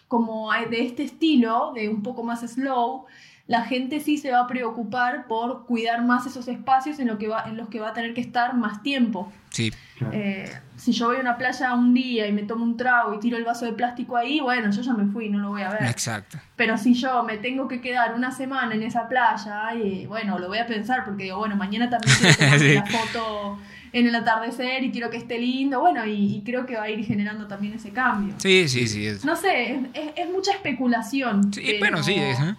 [0.08, 3.06] como de este estilo, de un poco más slow,
[3.46, 7.28] la gente sí se va a preocupar por cuidar más esos espacios en, lo que
[7.28, 9.30] va, en los que va a tener que estar más tiempo.
[9.50, 9.72] Sí.
[10.12, 13.20] Eh, si yo voy a una playa un día y me tomo un trago y
[13.20, 15.70] tiro el vaso de plástico ahí, bueno, yo ya me fui, no lo voy a
[15.70, 15.84] ver.
[15.84, 16.38] Exacto.
[16.56, 20.48] Pero si yo me tengo que quedar una semana en esa playa, y, bueno, lo
[20.48, 23.58] voy a pensar porque digo, bueno, mañana también quiero tomar la foto
[23.92, 27.04] en el atardecer y quiero que esté lindo, bueno, y, creo que va a ir
[27.04, 28.34] generando también ese cambio.
[28.38, 29.08] Sí, sí, sí.
[29.24, 29.80] No sé,
[30.16, 31.52] es, mucha especulación.
[31.52, 32.56] Sí, bueno, sí, es, ¿eh?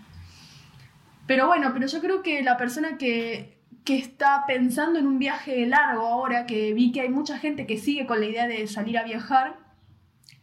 [1.28, 3.55] Pero bueno, pero yo creo que la persona que,
[3.86, 7.78] que está pensando en un viaje largo ahora, que vi que hay mucha gente que
[7.78, 9.58] sigue con la idea de salir a viajar,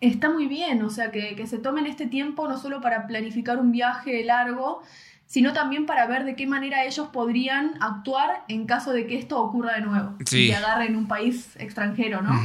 [0.01, 3.59] está muy bien, o sea, que, que, se tomen este tiempo no solo para planificar
[3.59, 4.83] un viaje largo,
[5.33, 9.41] sino también para ver de qué manera ellos podrían actuar en caso de que esto
[9.41, 10.45] ocurra de nuevo sí.
[10.45, 12.39] y que agarren un país extranjero, ¿no?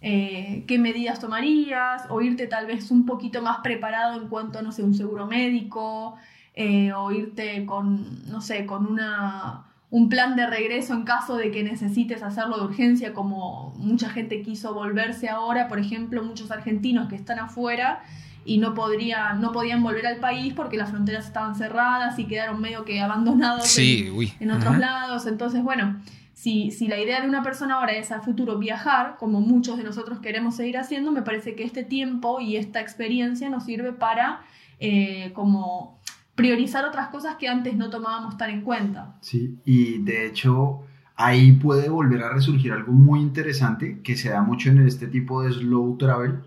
[0.00, 2.04] Eh, ¿Qué medidas tomarías?
[2.08, 6.16] O irte tal vez un poquito más preparado en cuanto, no sé, un seguro médico,
[6.54, 11.50] eh, o irte con, no sé, con una, un plan de regreso en caso de
[11.50, 17.08] que necesites hacerlo de urgencia, como mucha gente quiso volverse ahora, por ejemplo, muchos argentinos
[17.08, 18.02] que están afuera
[18.44, 22.60] y no, podría, no podían volver al país porque las fronteras estaban cerradas y quedaron
[22.60, 25.26] medio que abandonados en, otros lados.
[25.26, 26.00] Entonces, bueno,
[26.34, 29.82] si, si, la idea de una persona ahora es a futuro viajar, como muchos de
[29.82, 34.40] nosotros queremos seguir haciendo, me parece que este tiempo y esta experiencia nos sirve para
[34.78, 36.00] eh, como
[36.40, 39.16] priorizar otras cosas que antes no tomábamos tan en cuenta.
[39.20, 40.82] Sí, y de hecho
[41.16, 45.42] ahí puede volver a resurgir algo muy interesante que se da mucho en este tipo
[45.42, 46.40] de slow travel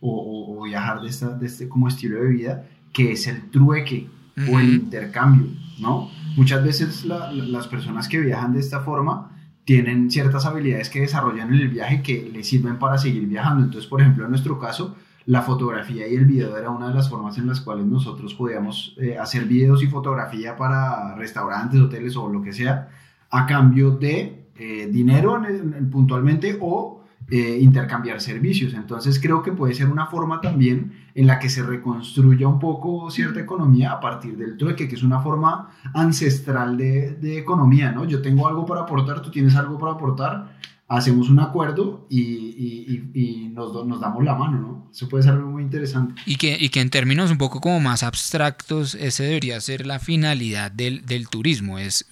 [0.00, 4.08] o, viajar de, esta, de este como estilo de vida, que es el trueque
[4.50, 5.46] o el intercambio,
[5.80, 6.10] ¿no?
[6.36, 9.30] Muchas veces las personas que viajan de esta forma
[9.64, 13.64] tienen ciertas habilidades que desarrollan en el viaje que les sirven para seguir viajando.
[13.64, 14.96] Entonces, por ejemplo, en nuestro caso,
[15.26, 18.96] la fotografía y el video era una de las formas en las cuales nosotros podíamos
[18.98, 22.88] eh, hacer videos y fotografía para restaurantes, hoteles o lo que sea,
[23.30, 25.42] a cambio de eh, dinero
[25.90, 28.72] puntualmente o eh, intercambiar servicios.
[28.72, 33.10] Entonces creo que puede ser una forma también en la que se reconstruya un poco
[33.10, 38.04] cierta economía a partir del trueque, que es una forma ancestral de, de economía, ¿no?
[38.04, 40.55] Yo tengo algo para aportar, tú tienes algo para aportar
[40.88, 44.88] hacemos un acuerdo y, y, y, nos, nos, damos la mano, ¿no?
[44.92, 46.14] Eso puede ser algo muy interesante.
[46.26, 49.98] Y que, y que en términos un poco como más abstractos, ese debería ser la
[49.98, 52.06] finalidad del, del turismo, es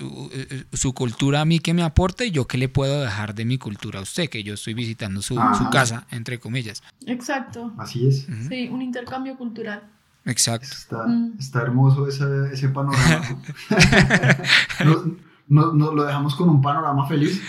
[0.73, 3.59] su cultura a mí que me aporta y yo que le puedo dejar de mi
[3.59, 6.83] cultura a usted, que yo estoy visitando su, su casa, entre comillas.
[7.07, 7.73] Exacto.
[7.79, 8.27] Así es.
[8.49, 9.85] Sí, un intercambio cultural.
[10.25, 10.69] Exacto.
[10.71, 11.37] Está, mm.
[11.39, 13.39] está hermoso ese, ese panorama.
[15.49, 17.41] no, no, lo dejamos con un panorama feliz.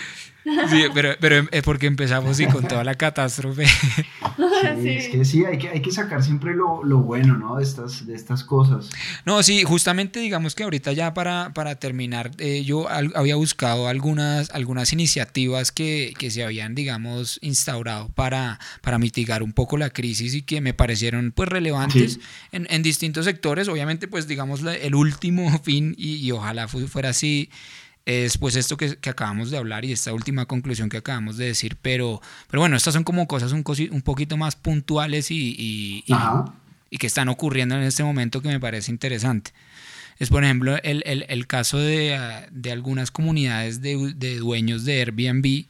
[0.70, 3.66] Sí, pero, pero es porque empezamos y con toda la catástrofe.
[4.82, 7.56] Sí, Es que sí, hay que, hay que sacar siempre lo, lo, bueno, ¿no?
[7.56, 8.90] De estas, de estas cosas.
[9.24, 14.50] No, sí, justamente digamos que ahorita ya para, para terminar, eh, yo había buscado algunas,
[14.50, 20.34] algunas iniciativas que, que, se habían, digamos, instaurado para, para mitigar un poco la crisis
[20.34, 22.20] y que me parecieron pues relevantes
[22.52, 23.68] en, en, distintos sectores.
[23.68, 27.50] Obviamente, pues digamos, el último fin y, y ojalá fuera así
[28.06, 31.46] es pues esto que, que, acabamos de hablar y esta última conclusión que acabamos de
[31.46, 36.04] decir, pero, pero bueno, estas son como cosas un, un poquito más puntuales y, y,
[36.88, 39.50] y, que están ocurriendo en este momento que me parece interesante.
[40.18, 42.18] Es por ejemplo el, el, el caso de,
[42.52, 45.66] de, algunas comunidades de, de, dueños de Airbnb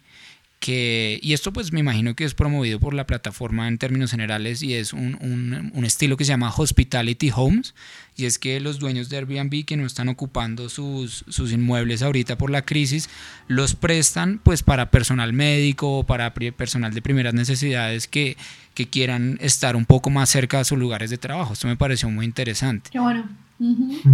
[0.61, 4.63] que, y esto pues me imagino que es promovido por la plataforma en términos generales
[4.63, 7.75] y es un, un, un, estilo que se llama Hospitality Homes
[8.17, 12.39] y es que los dueños de Airbnb que no están ocupando sus, sus inmuebles ahorita
[12.39, 13.11] por la crisis
[13.49, 18.37] los prestan pues para personal médico o para personal de primeras necesidades que,
[18.75, 21.53] que quieran estar un poco más cerca de sus lugares de trabajo.
[21.53, 22.91] Esto me pareció muy interesante.
[22.91, 23.29] Qué bueno.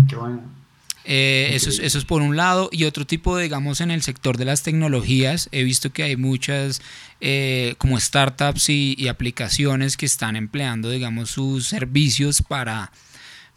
[0.09, 0.62] Qué bueno.
[1.05, 2.69] Eh, eso, es, eso es por un lado.
[2.73, 6.81] Y otro tipo, digamos, en el sector de las tecnologías, he visto que hay muchas
[7.21, 12.93] eh, como startups y, aplicaciones que están empleando, digamos, sus servicios para,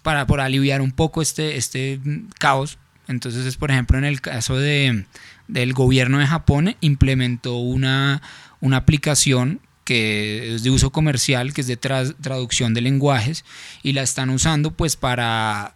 [0.01, 1.99] para, por aliviar un poco este, este
[2.39, 2.77] caos.
[3.07, 5.05] Entonces, es, por ejemplo, en el caso de,
[5.47, 8.21] del gobierno de Japón, implementó una,
[8.59, 13.45] una aplicación que es de uso comercial, que es de traducción de lenguajes,
[13.83, 15.75] y la están usando pues para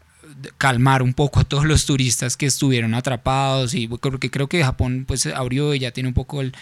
[0.57, 5.05] calmar un poco a todos los turistas que estuvieron atrapados y porque creo que Japón
[5.07, 6.53] pues abrió y ya tiene un poco el,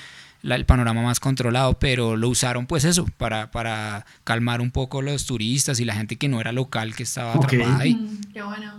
[0.44, 5.26] el panorama más controlado, pero lo usaron pues eso, para, para calmar un poco los
[5.26, 7.96] turistas y la gente que no era local que estaba atrapada ahí.
[7.96, 8.76] Mm, qué buena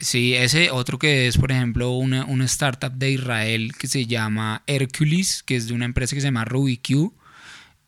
[0.00, 4.62] Sí, ese otro que es, por ejemplo, una, una, startup de Israel que se llama
[4.66, 7.12] Hercules, que es de una empresa que se llama RubyQ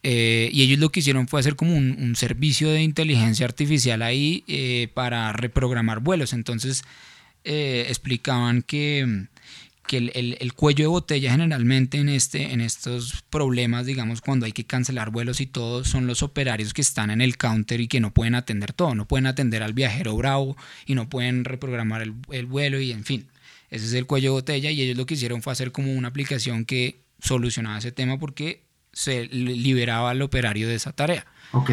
[0.08, 4.44] eh, y ellos lo que hicieron fue hacer como un, servicio de inteligencia artificial ahí
[4.46, 6.32] eh, para reprogramar vuelos.
[6.32, 6.84] Entonces
[7.42, 9.26] eh, explicaban que,
[9.88, 14.52] que el, el, cuello de botella generalmente en, este, en estos problemas, digamos, cuando hay
[14.52, 17.98] que cancelar vuelos y todo, son los operarios que están en el counter y que
[17.98, 22.14] no pueden atender todo, no pueden atender al viajero bravo y no pueden reprogramar el,
[22.30, 23.26] el vuelo y en fin.
[23.70, 26.06] Ese es el cuello de botella y ellos lo que hicieron fue hacer como una
[26.06, 28.65] aplicación que solucionaba ese tema porque
[28.96, 31.26] se liberaba al operario de esa tarea.
[31.52, 31.70] Ok.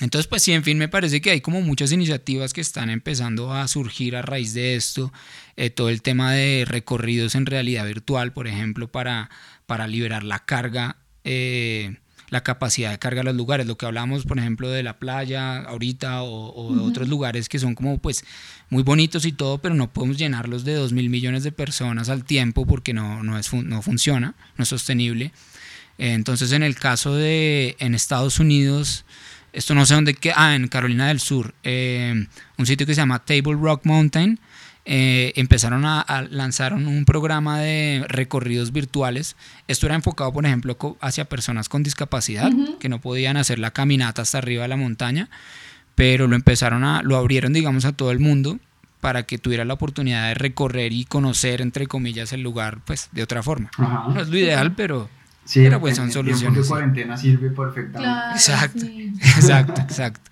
[0.00, 3.52] Entonces, pues sí, en fin, me parece que hay como muchas iniciativas que están empezando
[3.52, 5.12] a surgir a raíz de esto.
[5.56, 9.28] Eh, todo el tema de recorridos en realidad virtual, por ejemplo, para,
[9.66, 11.96] para liberar la carga, eh,
[12.30, 13.66] la capacidad de carga a los lugares.
[13.66, 17.74] Lo que hablamos, por ejemplo, de la playa ahorita o, de otros lugares que son
[17.74, 18.24] como pues
[18.70, 22.24] muy bonitos y todo, pero no podemos llenarlos de dos mil millones de personas al
[22.24, 25.32] tiempo porque no, no, es, no funciona, no es sostenible.
[25.98, 29.04] Entonces, en el caso de en Estados Unidos,
[29.52, 32.26] esto no sé dónde queda, ah, en Carolina del Sur, eh,
[32.58, 34.38] un sitio que se llama Table Rock Mountain,
[34.88, 39.34] eh, empezaron a, lanzar un programa de recorridos virtuales.
[39.66, 44.22] Esto era enfocado, por ejemplo, hacia personas con discapacidad que no podían hacer la caminata
[44.22, 45.28] hasta arriba de la montaña,
[45.96, 48.60] pero lo empezaron a, lo abrieron, digamos, a todo el mundo
[49.00, 53.22] para que tuviera la oportunidad de recorrer y conocer, entre comillas, el lugar, pues, de
[53.22, 53.70] otra forma.
[53.78, 55.08] No es lo ideal, pero
[55.46, 56.62] Sí, pero pues son soluciones.
[56.62, 58.34] de cuarentena sirve perfectamente.
[58.34, 58.84] exacto,
[59.36, 60.30] exacto, exacto.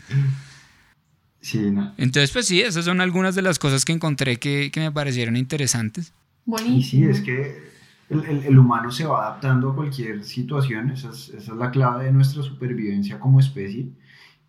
[1.41, 1.95] Sí, no.
[1.99, 5.37] Entonces, pues sí, esas son algunas de las cosas que encontré que, que me parecieron
[5.37, 6.13] interesantes.
[6.45, 6.79] Buenísimo.
[6.79, 7.63] Y sí, es que
[8.11, 11.71] el, el, el, humano se va adaptando a cualquier situación, esa es, esa es la
[11.71, 13.89] clave de nuestra supervivencia como especie.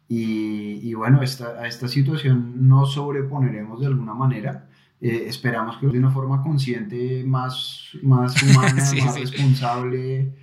[0.08, 4.68] Y, y bueno, esta, a esta situación nos sobreponeremos de alguna manera.
[5.00, 10.34] Eh, esperamos que de una forma consciente, más, más humana, más responsable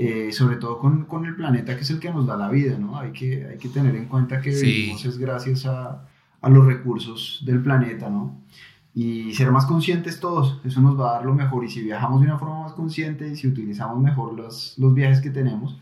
[0.00, 2.78] eh, sobre todo con, con, el planeta que es el que nos da la vida,
[2.78, 2.96] ¿no?
[2.96, 6.06] Hay que, hay que tener en cuenta que vivimos es gracias a,
[6.40, 8.40] a, los recursos del planeta, ¿no?
[8.94, 11.64] Y ser más conscientes todos, eso nos va a dar lo mejor.
[11.64, 15.20] Y si viajamos de una forma más consciente y si utilizamos mejor los, los viajes
[15.20, 15.76] que tenemos,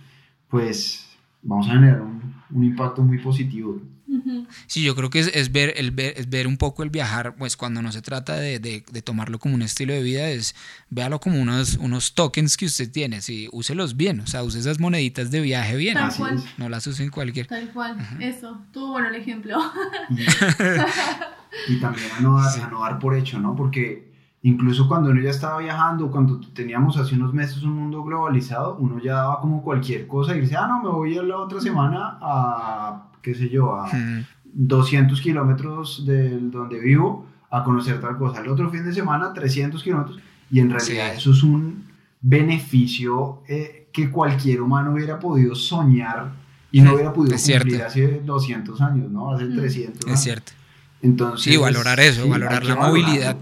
[0.49, 1.07] pues
[1.43, 3.83] vamos a generar un, un impacto muy positivo.
[4.66, 7.57] Sí, yo creo que es, ver, el ver, es ver un poco el viajar, pues
[7.57, 10.54] cuando no se trata de, de, tomarlo como un estilo de vida, es
[10.90, 14.80] véalo como unos, unos tokens que usted tiene, sí, úselos bien, o sea, use esas
[14.80, 16.44] moneditas de viaje bien, Tal cual.
[16.57, 17.46] no las use en cualquier.
[17.46, 19.59] Tal cual, eso, tuvo bueno el ejemplo.
[21.68, 23.57] Y, también a no, dar, a no dar por hecho, ¿no?
[23.57, 28.76] Porque incluso cuando uno ya estaba viajando, cuando teníamos hace unos meses un mundo globalizado,
[28.78, 31.61] uno ya daba como cualquier cosa y dice, ah, no, me voy a la otra
[31.61, 32.76] semana a
[33.27, 33.91] qué sé yo, a
[34.45, 38.41] 200 kilómetros de donde vivo a conocer tal cosa.
[38.41, 40.20] El otro fin de semana, 300 kilómetros.
[40.49, 41.87] Y en realidad eso es un
[42.20, 46.31] beneficio eh, que cualquier humano hubiera podido soñar
[46.70, 49.35] y no hubiera podido cumplir hace 200 años, ¿no?
[49.35, 50.18] Hace 300 años.
[50.18, 50.53] Es cierto.
[51.03, 53.37] Entonces, sí, valorar eso, valorar la movilidad.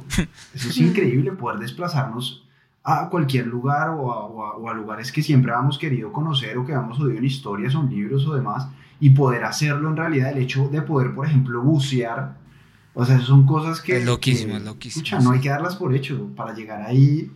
[0.54, 2.46] Eso es increíble, poder desplazarnos
[2.82, 6.72] a cualquier lugar o a, o a, lugares que siempre habíamos querido conocer o que
[6.72, 8.66] habíamos oído en historias o en libros o demás
[9.04, 12.36] y poder hacerlo en realidad, el hecho de poder, por ejemplo, bucear,
[12.94, 13.98] o sea, son cosas que...
[13.98, 15.04] Es loquísimo, es loquísimo.
[15.04, 17.30] Escucha, no hay que darlas por hecho, para llegar ahí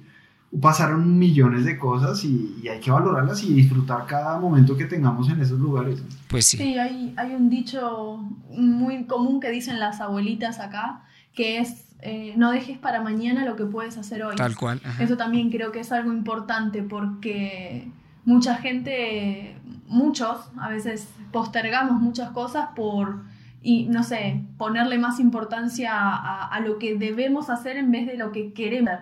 [0.62, 5.40] pasaron millones de cosas y, hay que valorarlas y disfrutar cada momento que tengamos en
[5.42, 6.02] esos lugares.
[6.28, 6.56] Pues sí.
[6.56, 8.16] Sí, hay, hay un dicho
[8.50, 11.04] muy común que dicen las abuelitas acá,
[11.34, 14.36] que es eh, no dejes para mañana lo que puedes hacer hoy.
[14.36, 14.80] Tal cual.
[15.00, 17.90] Eso también creo que es algo importante porque
[18.24, 19.56] mucha gente,
[19.88, 23.24] muchos, a veces postergamos muchas cosas por,
[23.62, 28.32] y no sé, ponerle más importancia a, lo que debemos hacer en vez de lo
[28.32, 29.00] que queremos.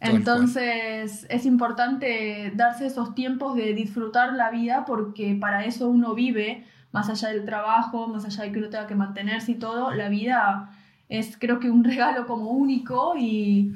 [0.00, 6.64] Entonces es importante darse esos tiempos de disfrutar la vida porque para eso uno vive,
[6.92, 10.08] más allá del trabajo, más allá de que uno tenga que mantenerse y todo, la
[10.08, 10.70] vida
[11.08, 13.72] es creo que un regalo como único y,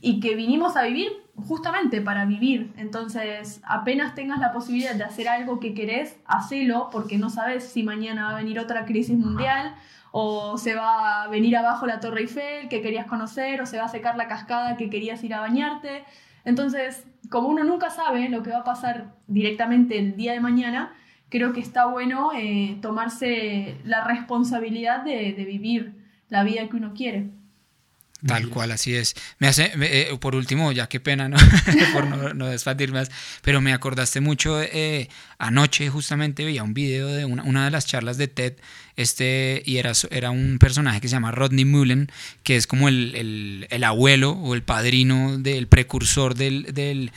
[0.00, 2.72] y que vinimos a vivir justamente para vivir.
[2.76, 7.82] Entonces, apenas tengas la posibilidad de hacer algo que querés, hacelo porque no sabes si
[7.82, 9.74] mañana va a venir otra crisis mundial
[10.10, 13.84] o se va a venir abajo la Torre Eiffel que querías conocer o se va
[13.84, 16.04] a secar la cascada que querías ir a bañarte.
[16.44, 20.92] Entonces, como uno nunca sabe lo que va a pasar directamente el día de mañana,
[21.30, 25.94] creo que está bueno eh, tomarse la responsabilidad de vivir
[26.28, 27.30] la vida que uno quiere.
[28.26, 29.16] Tal cual, así es.
[29.38, 31.36] Me hace, eh, por último, ya qué pena, ¿no?
[31.92, 32.46] por no, no
[32.92, 33.10] más,
[33.42, 35.08] pero me acordaste mucho, eh,
[35.38, 38.54] anoche justamente veía un video de una, una, de las charlas de TED,
[38.96, 42.10] este, y era, era un personaje que se llama Rodney Mullen,
[42.44, 47.10] que es como el, el, el abuelo o el padrino del precursor del, del,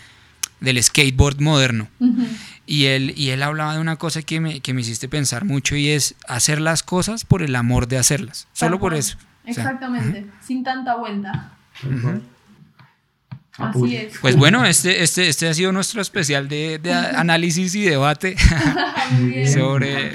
[0.59, 1.87] del skateboard moderno.
[2.65, 5.75] y, él, y él hablaba de una cosa que me, que me hiciste pensar mucho
[5.75, 9.17] y es hacer las cosas por el amor de hacerlas, solo por eso.
[9.45, 11.53] Exactamente, sin tanta vuelta.
[13.57, 14.17] Así es.
[14.19, 18.35] Pues bueno, este, este, este ha sido nuestro especial de, de análisis y debate
[19.47, 20.13] sobre...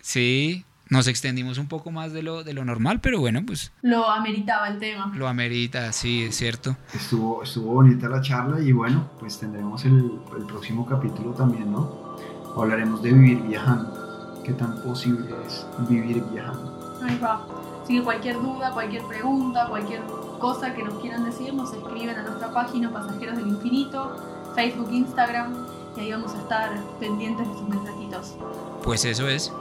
[0.00, 3.72] Sí, nos extendimos un poco más de lo, de lo normal, pero bueno, pues...
[3.82, 5.12] Lo ameritaba el tema.
[5.16, 6.76] Lo amerita, sí, es cierto.
[6.94, 12.16] Estuvo, estuvo bonita la charla y bueno, pues tendremos el, el próximo capítulo también, ¿no?
[12.56, 14.42] Hablaremos de vivir viajando.
[14.44, 17.00] ¿Qué tan posible es vivir viajando?
[17.02, 17.63] Ahí va.
[17.84, 20.00] Así que cualquier duda, cualquier pregunta, cualquier
[20.38, 24.16] cosa que nos quieran decir, nos escriben a nuestra página Pasajeros del Infinito,
[24.54, 25.66] Facebook, Instagram,
[25.96, 28.34] y ahí vamos a estar pendientes de sus mensajitos.
[28.82, 29.52] Pues eso es.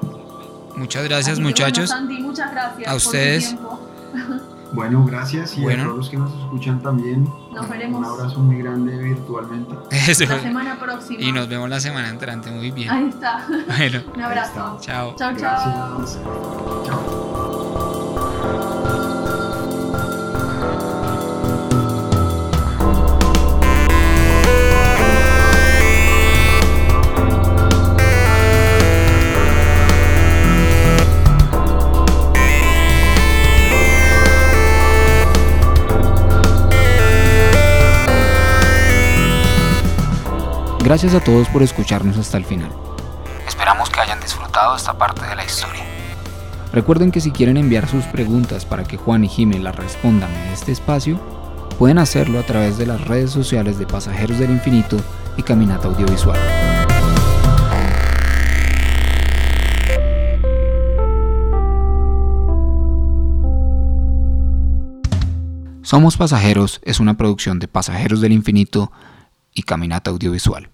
[0.75, 1.89] Muchas gracias, muchachos.
[1.89, 2.89] Santi, muchas gracias.
[2.89, 3.55] A ustedes.
[4.73, 7.29] Bueno, gracias y a todos los que nos escuchan también.
[7.51, 7.99] Nos veremos.
[7.99, 9.75] Un abrazo muy grande virtualmente.
[9.91, 11.21] La semana próxima.
[11.21, 12.49] Y nos vemos la semana entrante.
[12.49, 12.89] Muy bien.
[12.89, 13.45] Ahí está.
[13.67, 14.01] Bueno.
[14.15, 14.79] Un abrazo.
[14.81, 15.15] Chao.
[15.15, 16.03] Chao, chao.
[16.83, 17.42] Chao.
[40.83, 42.69] Gracias a todos por escucharnos hasta el final.
[43.47, 45.81] Esperamos que hayan disfrutado esta parte de la historia.
[46.73, 50.51] Recuerden que si quieren enviar sus preguntas para que Juan y Jimmy las respondan en
[50.51, 51.17] este espacio,
[51.79, 54.97] pueden hacerlo a través de las redes sociales de Pasajeros del Infinito
[55.37, 56.37] y Caminata Audiovisual.
[65.81, 68.91] Somos Pasajeros es una producción de Pasajeros del Infinito
[69.53, 70.72] y Caminata Audiovisual.